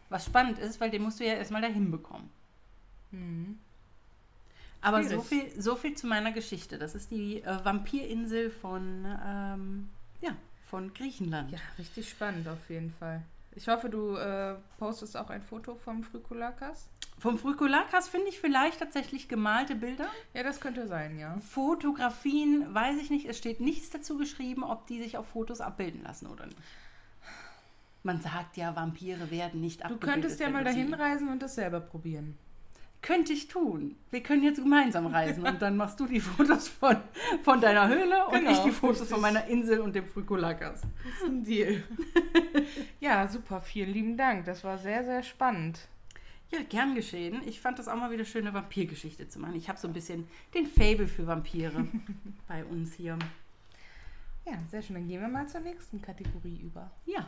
[0.09, 2.29] Was spannend ist, weil den musst du ja erstmal dahin bekommen.
[3.11, 3.59] Mhm.
[4.81, 6.77] Aber so viel, so viel zu meiner Geschichte.
[6.77, 9.89] Das ist die äh, Vampirinsel von, ähm,
[10.21, 10.35] ja,
[10.69, 11.51] von Griechenland.
[11.51, 13.23] Ja, richtig spannend auf jeden Fall.
[13.55, 16.89] Ich hoffe, du äh, postest auch ein Foto vom Frykulakas.
[17.17, 20.07] Vom Frykulakas finde ich vielleicht tatsächlich gemalte Bilder.
[20.33, 21.37] Ja, das könnte sein, ja.
[21.39, 23.25] Fotografien, weiß ich nicht.
[23.27, 26.57] Es steht nichts dazu geschrieben, ob die sich auf Fotos abbilden lassen oder nicht.
[28.03, 30.13] Man sagt ja, Vampire werden nicht Du abgebildet.
[30.13, 32.37] könntest ja mal du dahin reisen und das selber probieren.
[33.01, 33.95] Könnte ich tun.
[34.09, 36.97] Wir können jetzt gemeinsam reisen und dann machst du die Fotos von,
[37.43, 39.09] von deiner Höhle und Genau, ich die Fotos richtig.
[39.13, 40.81] von meiner Insel und dem Frykulakas.
[40.81, 41.83] Das ist ein Deal.
[42.99, 44.45] ja, super, vielen lieben Dank.
[44.45, 45.87] Das war sehr, sehr spannend.
[46.51, 47.41] Ja, gern geschehen.
[47.45, 49.55] Ich fand das auch mal wieder schön, eine Vampirgeschichte zu machen.
[49.55, 51.87] Ich habe so ein bisschen den Fable für Vampire
[52.47, 53.17] bei uns hier.
[54.45, 54.95] Ja, sehr schön.
[54.95, 56.91] Dann gehen wir mal zur nächsten Kategorie über.
[57.05, 57.27] Ja.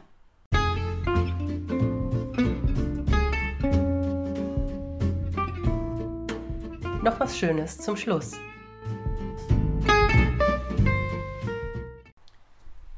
[7.08, 8.34] Noch was Schönes zum Schluss.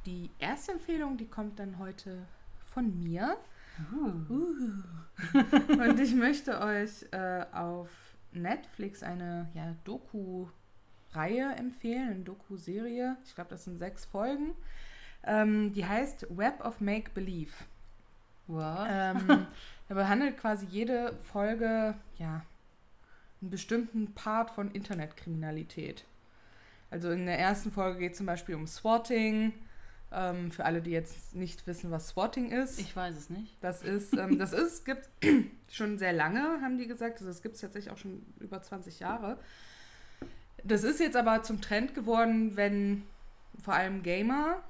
[0.03, 2.25] Die erste Empfehlung, die kommt dann heute
[2.73, 3.37] von mir.
[3.91, 7.89] Und ich möchte euch äh, auf
[8.31, 13.15] Netflix eine ja, Doku-Reihe empfehlen, eine Doku-Serie.
[13.25, 14.55] Ich glaube, das sind sechs Folgen.
[15.23, 17.53] Ähm, die heißt Web of Make Believe.
[18.47, 18.87] Wow.
[18.89, 19.45] Ähm,
[19.87, 22.41] er behandelt quasi jede Folge, ja,
[23.41, 26.05] einen bestimmten Part von Internetkriminalität.
[26.91, 29.53] Also in der ersten Folge geht es zum Beispiel um Swatting.
[30.11, 32.79] Ähm, für alle, die jetzt nicht wissen, was Swatting ist.
[32.79, 33.55] Ich weiß es nicht.
[33.61, 35.07] Das ist, ähm, das ist, gibt
[35.69, 37.15] schon sehr lange, haben die gesagt.
[37.19, 39.37] Also das gibt es tatsächlich auch schon über 20 Jahre.
[40.63, 43.03] Das ist jetzt aber zum Trend geworden, wenn
[43.63, 44.63] vor allem Gamer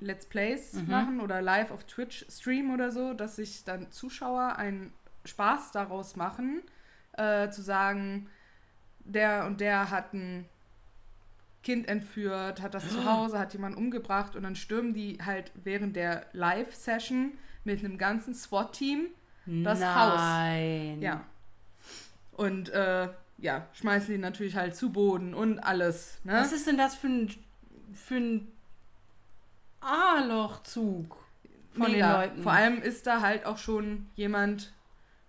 [0.00, 0.90] Let's Plays Mhm.
[0.90, 4.92] machen oder live auf Twitch streamen oder so, dass sich dann Zuschauer einen
[5.26, 6.62] Spaß daraus machen,
[7.16, 8.28] äh, zu sagen,
[9.00, 10.46] der und der hat ein
[11.64, 15.96] Kind entführt, hat das zu Hause, hat jemanden umgebracht und dann stürmen die halt während
[15.96, 17.32] der Live-Session
[17.64, 19.06] mit einem ganzen SWAT-Team
[19.46, 20.20] Das Haus.
[20.20, 21.00] Nein.
[21.00, 21.24] ja.
[22.32, 23.08] Und äh,
[23.38, 26.18] ja, schmeißen die natürlich halt zu Boden und alles.
[26.24, 26.34] Ne?
[26.34, 27.34] Was ist denn das für ein,
[27.94, 28.52] für ein
[29.80, 31.16] A-Loch-Zug
[31.74, 32.22] von Mega.
[32.22, 32.42] den Leuten?
[32.42, 34.73] Vor allem ist da halt auch schon jemand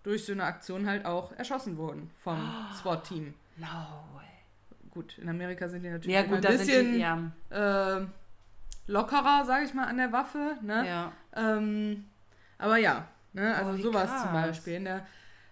[0.06, 2.40] durch so eine Aktion halt auch erschossen worden vom
[2.82, 3.34] SWAT-Team.
[3.58, 3.68] No
[4.14, 4.24] way.
[4.92, 7.32] Gut, in Amerika sind die natürlich Ja, gut, ein bisschen die, ja.
[7.50, 8.06] äh,
[8.88, 10.58] lockerer, sage ich mal, an der Waffe.
[10.62, 10.88] Ne?
[10.88, 11.12] ja.
[11.36, 12.06] Ähm,
[12.58, 13.54] aber ja, ne?
[13.56, 14.22] also Oh, sowas krass.
[14.24, 14.74] zum Beispiel.
[14.76, 15.06] In der,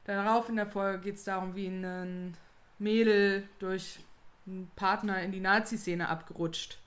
[0.05, 2.37] darauf in der Folge geht es darum, wie ein
[2.79, 3.99] Mädel durch
[4.47, 6.79] einen Partner in die Nazi-Szene abgerutscht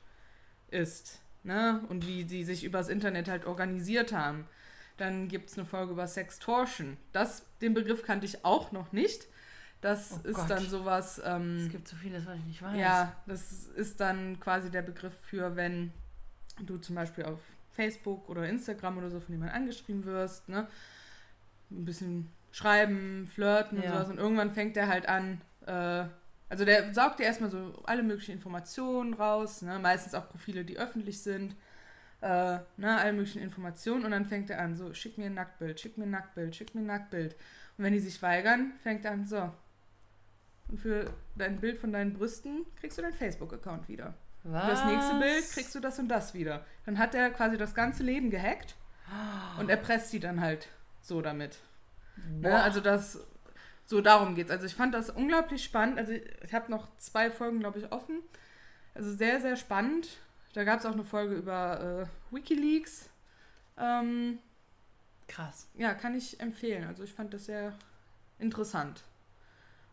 [0.71, 1.21] ist.
[1.43, 1.81] Ne?
[1.89, 4.47] Und wie sie sich übers Internet halt organisiert haben.
[4.97, 6.97] Dann gibt es eine Folge über Sextortion.
[7.13, 9.27] Das, den Begriff kannte ich auch noch nicht.
[9.83, 10.51] Das Oh ist Gott.
[10.51, 11.21] dann sowas.
[11.25, 12.79] Ähm, Es gibt so vieles, was ich nicht weiß.
[12.79, 15.93] ja, das ist dann quasi der Begriff für, wenn
[16.61, 17.41] du zum Beispiel auf
[17.73, 20.67] Facebook oder Instagram oder so von jemandem angeschrieben wirst, ne?
[21.71, 23.91] Ein bisschen schreiben, flirten und Ja.
[23.93, 24.09] sowas.
[24.09, 26.05] Und irgendwann fängt der halt an, äh,
[26.49, 29.79] also der saugt dir erstmal so alle möglichen Informationen raus, ne?
[29.79, 31.55] meistens auch Profile, die öffentlich sind,
[32.27, 32.99] äh, ne?
[32.99, 36.05] alle möglichen Informationen und dann fängt er an, so, schick mir ein Nacktbild, schick mir
[36.05, 37.35] ein Nacktbild, schick mir ein Nacktbild.
[37.79, 39.53] Und wenn die sich weigern, fängt er an, so,
[40.69, 44.15] und für dein Bild von deinen Brüsten kriegst du deinen Facebook-Account wieder.
[44.43, 44.65] Was?
[44.65, 46.65] Für das nächste Bild kriegst du das und das wieder.
[46.85, 48.77] Dann hat er quasi das ganze Leben gehackt
[49.59, 50.69] und erpresst sie dann halt
[51.01, 51.59] so damit.
[52.41, 52.63] Ne?
[52.63, 53.21] Also das,
[53.85, 54.51] so darum geht's.
[54.51, 55.99] Also ich fand das unglaublich spannend.
[55.99, 58.23] Also ich, ich habe noch zwei Folgen, glaube ich, offen.
[58.95, 60.09] Also sehr, sehr spannend.
[60.57, 63.11] Da gab es auch eine Folge über äh, Wikileaks.
[63.77, 64.39] Ähm,
[65.29, 65.69] Krass.
[65.77, 66.85] ja, kann ich empfehlen.
[66.85, 67.75] Also ich fand das sehr
[68.39, 69.03] interessant.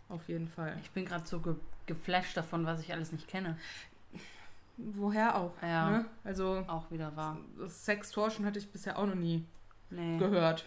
[0.07, 0.77] Auf jeden Fall.
[0.81, 1.55] Ich bin gerade so ge
[1.85, 3.57] geflasht davon, was ich alles nicht kenne.
[4.77, 5.51] Woher auch.
[5.61, 5.89] Ja.
[5.89, 6.05] Ne?
[6.23, 7.37] Also Auch wieder wahr.
[7.67, 9.43] Sextortion hatte ich bisher auch noch nie
[9.89, 10.17] Nee.
[10.17, 10.65] gehört.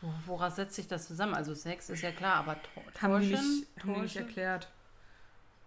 [0.00, 1.34] Wo- Woraus setzt sich das zusammen?
[1.34, 3.50] Also Sex ist ja klar, aber Tor Haben die Torschen?
[3.60, 4.68] nicht, haben die nicht erklärt.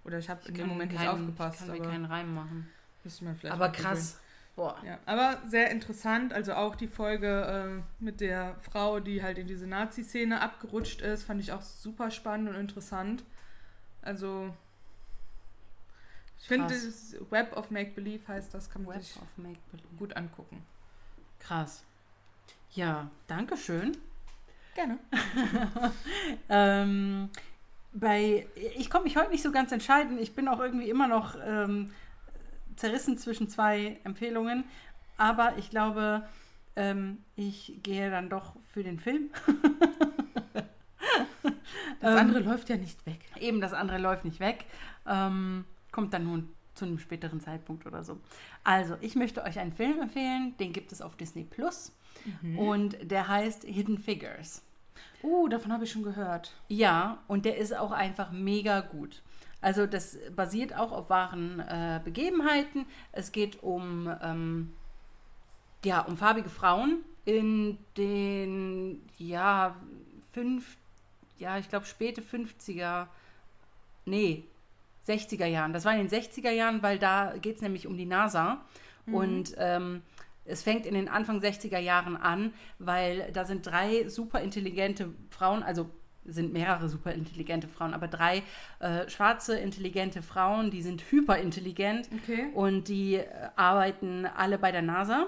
[0.05, 1.59] Oder ich habe in dem Moment nicht keinen- aufgepasst.
[1.61, 2.69] Ich kann mir keinen Reim machen.
[3.05, 4.19] Müsste man vielleicht aber krass.
[4.55, 4.77] Boah.
[4.85, 6.31] Ja, aber sehr interessant.
[6.31, 11.23] Also auch die Folge äh, mit der Frau, die halt in diese Nazi-Szene abgerutscht ist,
[11.23, 13.23] fand ich auch super spannend und interessant.
[14.01, 14.53] Also
[16.39, 19.19] ich finde, das Web of Make Believe heißt, das kann man Web sich
[19.97, 20.63] gut angucken.
[21.39, 21.83] Krass.
[22.71, 23.97] Ja, danke schön.
[24.75, 24.99] Gerne.
[26.49, 27.29] Ähm,
[27.93, 28.45] bei,
[28.75, 30.19] ich konnte mich heute nicht so ganz entscheiden.
[30.19, 31.91] Ich bin auch irgendwie immer noch ähm,
[32.75, 34.63] zerrissen zwischen zwei Empfehlungen.
[35.17, 36.27] Aber ich glaube,
[36.75, 39.29] ähm, ich gehe dann doch für den Film.
[42.01, 43.19] Das Ähm, andere läuft ja nicht weg.
[43.39, 44.65] Eben, das andere läuft nicht weg.
[45.07, 48.19] Ähm, kommt dann nun zu einem späteren Zeitpunkt oder so.
[48.63, 51.93] Also, ich möchte euch einen Film empfehlen, den gibt es auf Disney Plus.
[52.57, 54.61] Und der heißt Hidden Figures.
[55.23, 56.53] Uh, davon habe ich schon gehört.
[56.67, 59.21] Ja, und der ist auch einfach mega gut.
[59.65, 62.85] Also das basiert auch auf wahren äh, Begebenheiten.
[63.11, 64.73] Es geht um, ähm,
[65.83, 69.75] ja, um farbige Frauen in den, ja,
[70.31, 70.77] fünf,
[71.39, 73.07] ja, ich glaube späte 50er,
[74.05, 74.43] nee,
[75.07, 75.73] 60er Jahren.
[75.73, 78.63] Das war in den 60er Jahren, weil da geht es nämlich um die NASA.
[79.07, 80.03] Und ähm,
[80.45, 85.63] es fängt in den Anfang 60er Jahren an, weil da sind drei super intelligente Frauen,
[85.63, 85.89] also
[86.25, 88.43] sind mehrere super intelligente Frauen, aber drei
[88.79, 92.47] äh, schwarze intelligente Frauen, die sind hyperintelligent Okay.
[92.53, 95.27] und die äh, arbeiten alle bei der NASA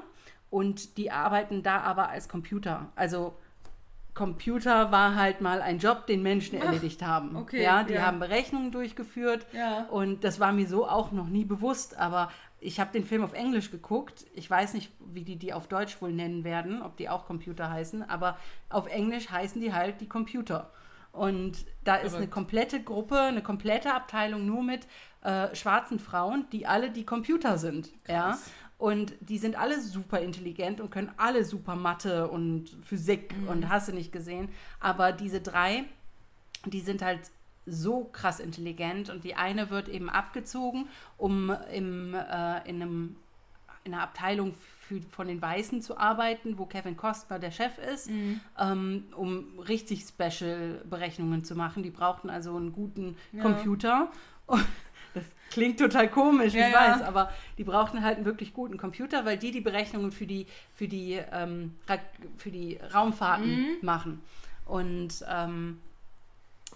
[0.50, 2.88] und die arbeiten da aber als Computer.
[2.96, 3.36] Also
[4.14, 7.36] Computer war halt mal ein Job, den Menschen erledigt haben.
[7.36, 8.02] okay, ja, die ja.
[8.02, 9.86] haben Berechnungen durchgeführt Ja.
[9.92, 13.34] und das war mir so auch noch nie bewusst, aber ich habe den Film auf
[13.34, 14.26] Englisch geguckt.
[14.34, 17.70] Ich weiß nicht, wie die die auf Deutsch wohl nennen werden, ob die auch Computer
[17.70, 18.40] heißen, aber
[18.70, 20.72] auf Englisch heißen die halt die Computer.
[21.18, 22.32] Und da ist eine Verrückt.
[22.32, 24.88] komplette Gruppe, eine komplette Abteilung nur mit
[25.24, 27.90] äh, schwarzen Frauen, die alle die Computer sind.
[28.08, 28.30] Ja?
[28.30, 28.52] Krass.
[28.78, 33.88] Und die sind alle super intelligent und können alle super Mathe und Physik und hast
[33.88, 34.50] du nicht gesehen.
[34.80, 35.86] Aber diese drei,
[36.66, 37.32] die sind halt
[37.66, 40.88] so krass intelligent und die eine wird eben abgezogen,
[41.18, 43.16] um im, äh, in, einem,
[43.84, 44.54] in einer Abteilung
[44.88, 48.10] für, von den Weißen zu arbeiten, wo Kevin Costner der Chef ist,
[48.60, 51.84] ähm, um richtig Special Berechnungen zu machen.
[51.84, 53.42] Die brauchten also einen guten Ja.
[53.42, 54.12] Computer.
[55.14, 56.80] Das klingt total komisch, Ja, ich ja.
[56.80, 60.46] weiß, aber die brauchten halt einen wirklich guten Computer, weil die die Berechnungen für die,
[60.76, 61.74] für die, ähm,
[62.38, 63.66] für die Raumfahrten Mhm.
[63.82, 64.22] machen.
[64.66, 65.80] Und ähm,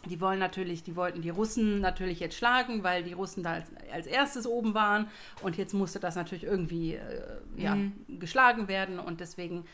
[0.10, 3.68] die wollen natürlich, die wollten die Russen natürlich jetzt schlagen, weil die Russen da als,
[3.94, 5.08] als erstes oben waren.
[5.44, 8.20] Und jetzt musste das natürlich irgendwie äh, ja, Mhm.
[8.20, 9.00] geschlagen werden.
[9.00, 9.66] Und deswegen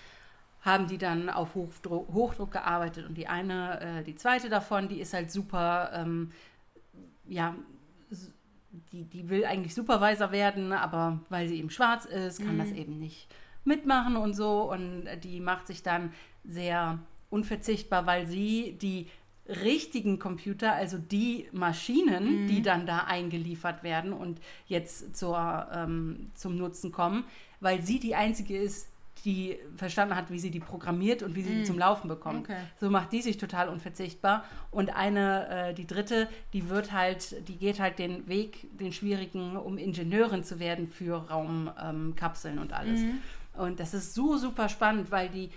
[0.61, 3.07] haben die dann auf Hochdruck, Hochdruck gearbeitet.
[3.07, 6.31] Und die eine, äh, die zweite davon, die ist halt super, ähm,
[7.27, 7.55] ja,
[8.91, 12.99] die, die will eigentlich Supervisor werden, aber weil sie eben schwarz ist, kann das eben
[12.99, 13.27] nicht
[13.63, 14.71] mitmachen und so.
[14.71, 16.11] Und die macht sich dann
[16.43, 16.99] sehr
[17.29, 19.07] unverzichtbar, weil sie die
[19.47, 26.57] richtigen Computer, also die Maschinen, die dann da eingeliefert werden und jetzt zur, ähm, zum
[26.57, 27.23] Nutzen kommen,
[27.59, 28.87] weil sie die einzige ist,
[29.25, 32.49] die verstanden hat, wie sie die programmiert und wie sie die zum Laufen bekommt.
[32.49, 32.59] Okay.
[32.79, 34.45] So macht die sich total unverzichtbar.
[34.71, 39.57] Und eine, äh, die dritte, die wird halt, die geht halt den Weg, den schwierigen,
[39.57, 43.01] um Ingenieurin zu werden für Raumkapseln ähm, und alles.
[43.57, 45.49] Und das ist so super spannend, weil die,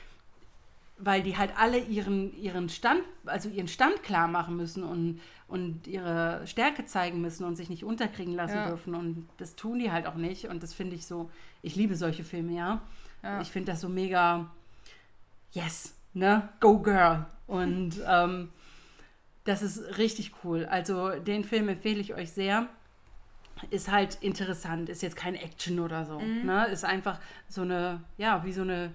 [1.03, 5.87] weil die halt alle ihren, ihren Stand, also ihren Stand klar machen müssen und, und
[5.87, 8.69] ihre Stärke zeigen müssen und sich nicht unterkriegen lassen Ja.
[8.69, 8.95] dürfen.
[8.95, 10.47] Und das tun die halt auch nicht.
[10.47, 11.31] Und das finde ich so,
[11.63, 12.83] ich liebe solche Filme, ja.
[13.23, 13.41] Ja.
[13.41, 14.51] Ich finde das so mega,
[15.53, 16.49] yes, ne?
[16.61, 17.27] Go Girl.
[17.47, 18.51] Und ähm,
[19.45, 20.67] das ist richtig cool.
[20.67, 22.69] Also den Film empfehle ich euch sehr.
[23.71, 26.19] Ist halt interessant, ist jetzt kein Action oder so.
[26.19, 26.47] Mhm.
[26.47, 26.67] Ne?
[26.69, 28.93] Ist einfach so eine, ja, wie so eine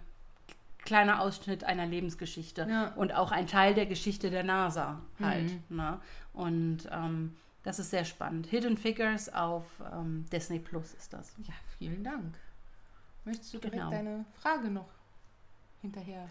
[0.86, 2.94] kleiner Ausschnitt einer Lebensgeschichte Ja.
[2.96, 5.52] und auch ein Teil der Geschichte der NASA halt.
[5.70, 5.78] Mhm.
[5.78, 6.00] Ne?
[6.34, 8.46] Und ähm, das ist sehr spannend.
[8.48, 11.34] Hidden Figures auf ähm, Disney Plus ist das.
[11.44, 12.36] Ja, vielen Dank.
[13.26, 13.90] Möchtest du direkt Genau.
[13.92, 14.90] deine Frage noch
[15.82, 16.30] hinterher?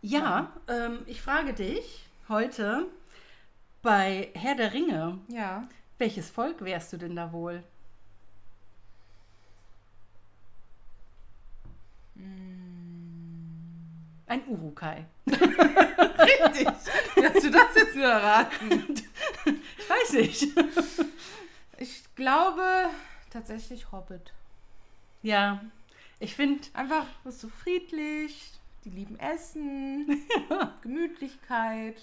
[0.00, 2.86] Ja, ähm, ich frage dich heute
[3.82, 5.68] bei Herr der Ringe, Ja.
[5.98, 7.62] welches Volk wärst du denn da wohl?
[14.26, 15.04] Ein Urukai.
[15.26, 16.66] Richtig.
[16.66, 18.94] Hast du das jetzt nur erraten?
[19.78, 20.46] Ich weiß nicht.
[21.78, 22.62] Ich glaube
[23.30, 24.32] tatsächlich Hobbit.
[25.22, 25.62] ja,
[26.20, 28.52] ich finde, Einfach, das ist so friedlich,
[28.84, 30.22] die lieben Essen,
[30.82, 32.00] Gemütlichkeit,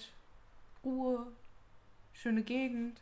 [0.84, 1.26] Ruhe,
[2.12, 3.00] schöne Gegend.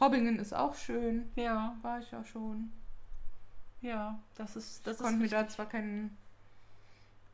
[0.00, 2.70] Hobbingen ist auch schön, ja, war ich ja schon.
[3.82, 6.16] ja, das ist, das Ich konnte mir da zwar kein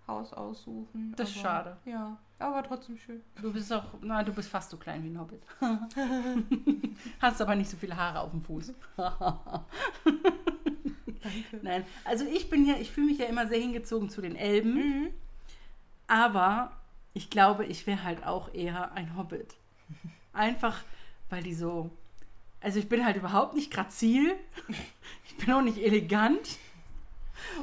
[0.07, 1.15] Haus aussuchen.
[1.17, 1.77] Das ist aber- schade.
[1.85, 3.21] Ja, aber trotzdem schön.
[3.41, 5.43] Du bist auch, na, du bist fast so klein wie ein Hobbit.
[7.21, 8.73] Hast aber nicht so viele Haare auf dem Fuß.
[8.97, 9.65] Danke.
[11.63, 14.75] Nein, also ich bin ja, ich fühle mich ja immer sehr hingezogen zu den Elben,
[14.75, 15.09] Mhm.
[16.07, 16.73] aber
[17.15, 19.55] ich glaube, ich wäre halt auch eher ein Hobbit.
[20.33, 20.81] Einfach,
[21.31, 21.91] weil die so,
[22.61, 24.35] also ich bin halt überhaupt nicht grazil,
[25.29, 26.59] ich bin auch nicht elegant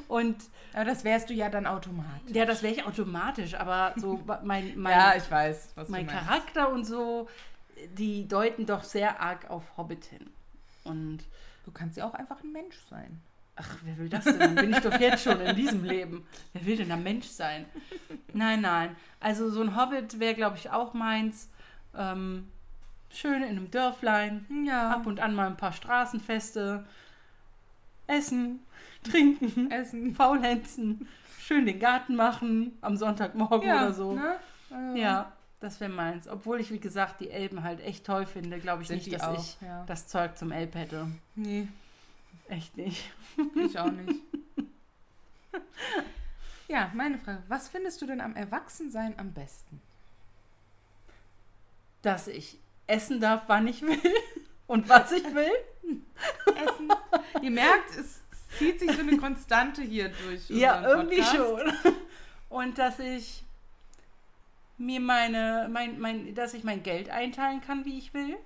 [0.07, 0.35] und
[0.73, 2.31] Aber das wärst du ja dann automatisch.
[2.33, 6.07] Ja, das wäre ich automatisch, aber so mein, mein, ja, ich weiß, was mein.
[6.07, 7.27] Charakter und so,
[7.97, 10.29] die deuten doch sehr arg auf Hobbit hin.
[10.83, 11.19] Und
[11.65, 13.21] Du kannst ja auch einfach ein Mensch sein.
[13.55, 14.39] ach, wer will das denn?
[14.39, 16.25] Dann bin ich doch jetzt schon in diesem Leben.
[16.53, 17.65] Wer will denn ein Mensch sein?
[18.33, 18.95] Nein, nein.
[19.19, 21.49] Also so ein Hobbit wäre, glaube ich, auch meins.
[21.95, 22.47] Ähm,
[23.11, 24.91] schön in einem Dörflein, Ja.
[24.91, 26.85] ab und an mal ein paar Straßenfeste,
[28.07, 28.59] essen,
[29.03, 30.13] trinken, Essen.
[30.15, 31.07] faulenzen,
[31.39, 34.13] schön den Garten machen am Sonntagmorgen Ja, oder so.
[34.13, 34.35] Ne?
[34.69, 36.27] Also, Ja, das wäre meins.
[36.27, 39.23] Obwohl ich, wie gesagt, die Elben halt echt toll finde, glaube ich Sind nicht, dass
[39.23, 39.83] auch, ich ja.
[39.87, 41.07] das Zeug zum Elb hätte.
[41.35, 41.67] Nee,
[42.47, 43.11] Echt nicht.
[43.55, 44.19] ich auch nicht.
[46.67, 47.43] ja, meine Frage.
[47.47, 49.81] Was findest du denn am Erwachsensein am besten?
[52.01, 53.99] Dass ich essen darf, wann ich will
[54.67, 55.51] und was ich will.
[56.55, 56.89] Essen.
[57.41, 58.19] Ihr merkt, es
[58.59, 60.49] zieht sich so eine Konstante hier durch.
[60.49, 61.35] Ja, irgendwie Podcast.
[61.35, 61.93] schon.
[62.49, 63.43] Und dass ich
[64.77, 68.37] mir meine, mein, mein, dass ich mein Geld einteilen kann, wie ich will.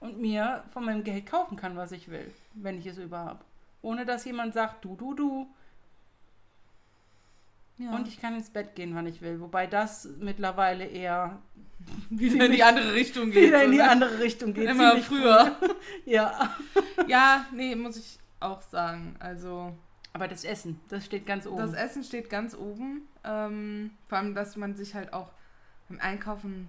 [0.00, 3.44] Und mir von meinem Geld kaufen kann, was ich will, wenn ich es überhaupt.
[3.80, 5.46] Ohne dass jemand sagt, du, du, du.
[7.78, 7.94] Ja.
[7.94, 9.40] Und ich kann ins Bett gehen, wann ich will.
[9.40, 11.40] Wobei das mittlerweile eher
[12.10, 13.48] wieder in die andere Richtung geht.
[13.48, 14.68] wieder in die andere Richtung geht.
[14.68, 15.56] Immer früher.
[15.58, 15.68] früh.
[16.04, 16.54] Ja.
[17.06, 19.16] Ja, nee, muss ich auch sagen.
[19.18, 19.76] Also,
[20.12, 21.58] Aber das Essen, das steht ganz oben.
[21.58, 23.08] das Essen steht ganz oben.
[23.24, 25.32] Ähm, vor allem, dass man sich halt auch
[25.88, 26.68] beim Einkaufen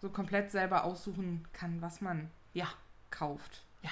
[0.00, 2.66] so komplett selber aussuchen kann, was man ja.
[3.10, 3.64] kauft.
[3.82, 3.90] Ja.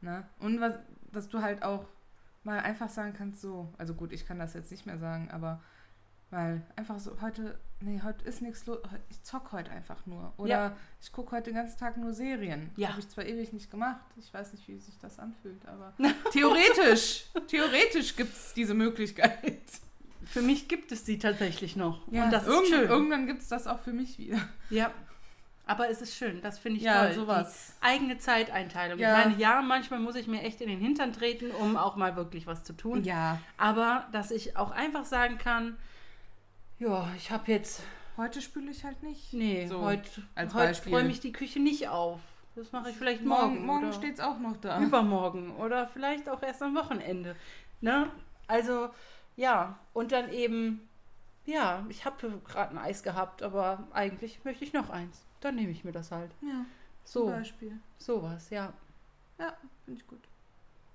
[0.00, 0.28] Ne?
[0.38, 0.74] Und was,
[1.12, 1.86] dass du halt auch
[2.42, 5.60] mal einfach sagen kannst, so, also gut, ich kann das jetzt nicht mehr sagen, aber
[6.36, 8.78] weil einfach so, heute, nee, heute ist nichts los,
[9.08, 10.32] ich zock heute einfach nur.
[10.36, 10.76] Oder Ja.
[11.00, 12.70] ich gucke heute den ganzen Tag nur Serien.
[12.76, 12.90] Ja.
[12.90, 15.94] Habe ich zwar ewig nicht gemacht, ich weiß nicht, wie sich das anfühlt, aber
[16.32, 19.62] theoretisch, theoretisch gibt es diese Möglichkeit.
[20.26, 22.00] Für mich gibt es die tatsächlich noch.
[22.10, 22.88] Ja, Und das ist irgend- schön.
[22.88, 24.40] Irgendwann gibt es das auch für mich wieder.
[24.70, 24.90] Ja.
[25.68, 27.14] Aber es ist schön, das finde ich Ja, toll.
[27.14, 27.74] sowas.
[27.80, 28.98] Die eigene Zeiteinteilung.
[28.98, 29.18] Ja.
[29.18, 32.14] Ich meine, ja, manchmal muss ich mir echt in den Hintern treten, um auch mal
[32.14, 33.02] wirklich was zu tun.
[33.04, 33.40] Ja.
[33.56, 35.76] Aber dass ich auch einfach sagen kann,
[36.78, 37.82] ja, ich habe jetzt,
[38.16, 39.32] Heute spüle ich halt nicht.
[39.34, 40.94] nee, So, heute, als heute Beispiel.
[40.94, 42.20] räume ich die Küche nicht auf.
[42.54, 43.56] Das mache ich vielleicht morgen.
[43.56, 44.80] Morgen, morgen oder steht es auch noch da.
[44.80, 47.36] übermorgen oder vielleicht auch erst am Wochenende.
[47.82, 48.10] Ne?
[48.46, 48.88] Also,
[49.36, 50.88] ja, und dann eben,
[51.44, 55.22] ja, ich habe gerade ein Eis gehabt, aber eigentlich möchte ich noch eins.
[55.40, 56.30] Dann nehme ich mir das halt.
[56.40, 56.64] Ja,
[57.04, 57.78] zum So, Beispiel.
[57.98, 58.72] sowas, ja.
[59.38, 59.54] Ja,
[59.84, 60.20] finde ich gut.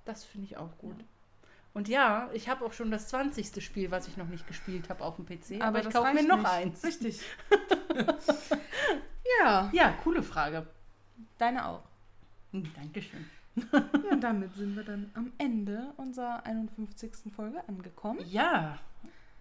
[0.06, 0.96] Das finde ich auch gut.
[1.74, 3.64] Und ja, ich habe auch schon das 20.
[3.64, 5.62] Spiel, was ich noch nicht gespielt habe auf dem PC.
[5.62, 6.50] Aber, ich das kaufe mir noch nicht.
[6.50, 6.84] eins.
[6.84, 7.22] Richtig.
[9.40, 10.68] ja, Ja, coole Frage.
[11.38, 11.84] deine auch.
[12.52, 13.26] Hm, Dankeschön.
[13.74, 17.34] Ja, und damit sind wir dann am Ende unserer 51.
[17.36, 18.20] Folge angekommen.
[18.26, 18.78] Ja,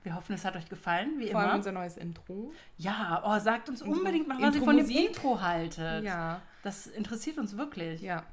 [0.02, 1.56] wir hoffen, es hat euch gefallen, wie Vor allem immer.
[1.58, 2.52] unser neues Intro.
[2.76, 4.88] Ja, oh, sagt uns Intro- unbedingt mal, was ihr von dem?
[4.88, 6.02] Intro haltet.
[6.04, 8.00] Ja, Das interessiert uns wirklich.
[8.02, 8.24] ja.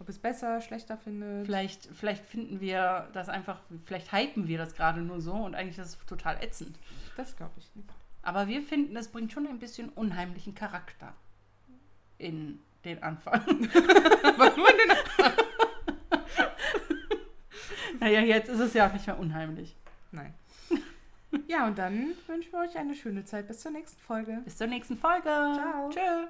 [0.00, 1.46] Ob es besser, schlechter findet.
[1.46, 5.78] Vielleicht, vielleicht finden wir das einfach, vielleicht hypen wir das gerade nur so und eigentlich
[5.78, 6.78] ist es total ätzend.
[7.16, 7.88] Das glaube ich nicht.
[8.22, 11.14] Aber wir finden, es bringt schon ein bisschen unheimlichen Charakter
[12.18, 13.40] in den Anfang.
[14.22, 14.88] Aber nur in den
[18.00, 19.74] naja, jetzt ist es ja auch nicht mehr unheimlich.
[20.12, 20.34] Nein.
[21.46, 23.48] Ja, und dann wünschen wir euch eine schöne Zeit.
[23.48, 24.40] Bis zur nächsten Folge.
[24.44, 25.24] Bis zur nächsten Folge.
[25.24, 25.90] Ciao.
[25.90, 26.28] Tschö.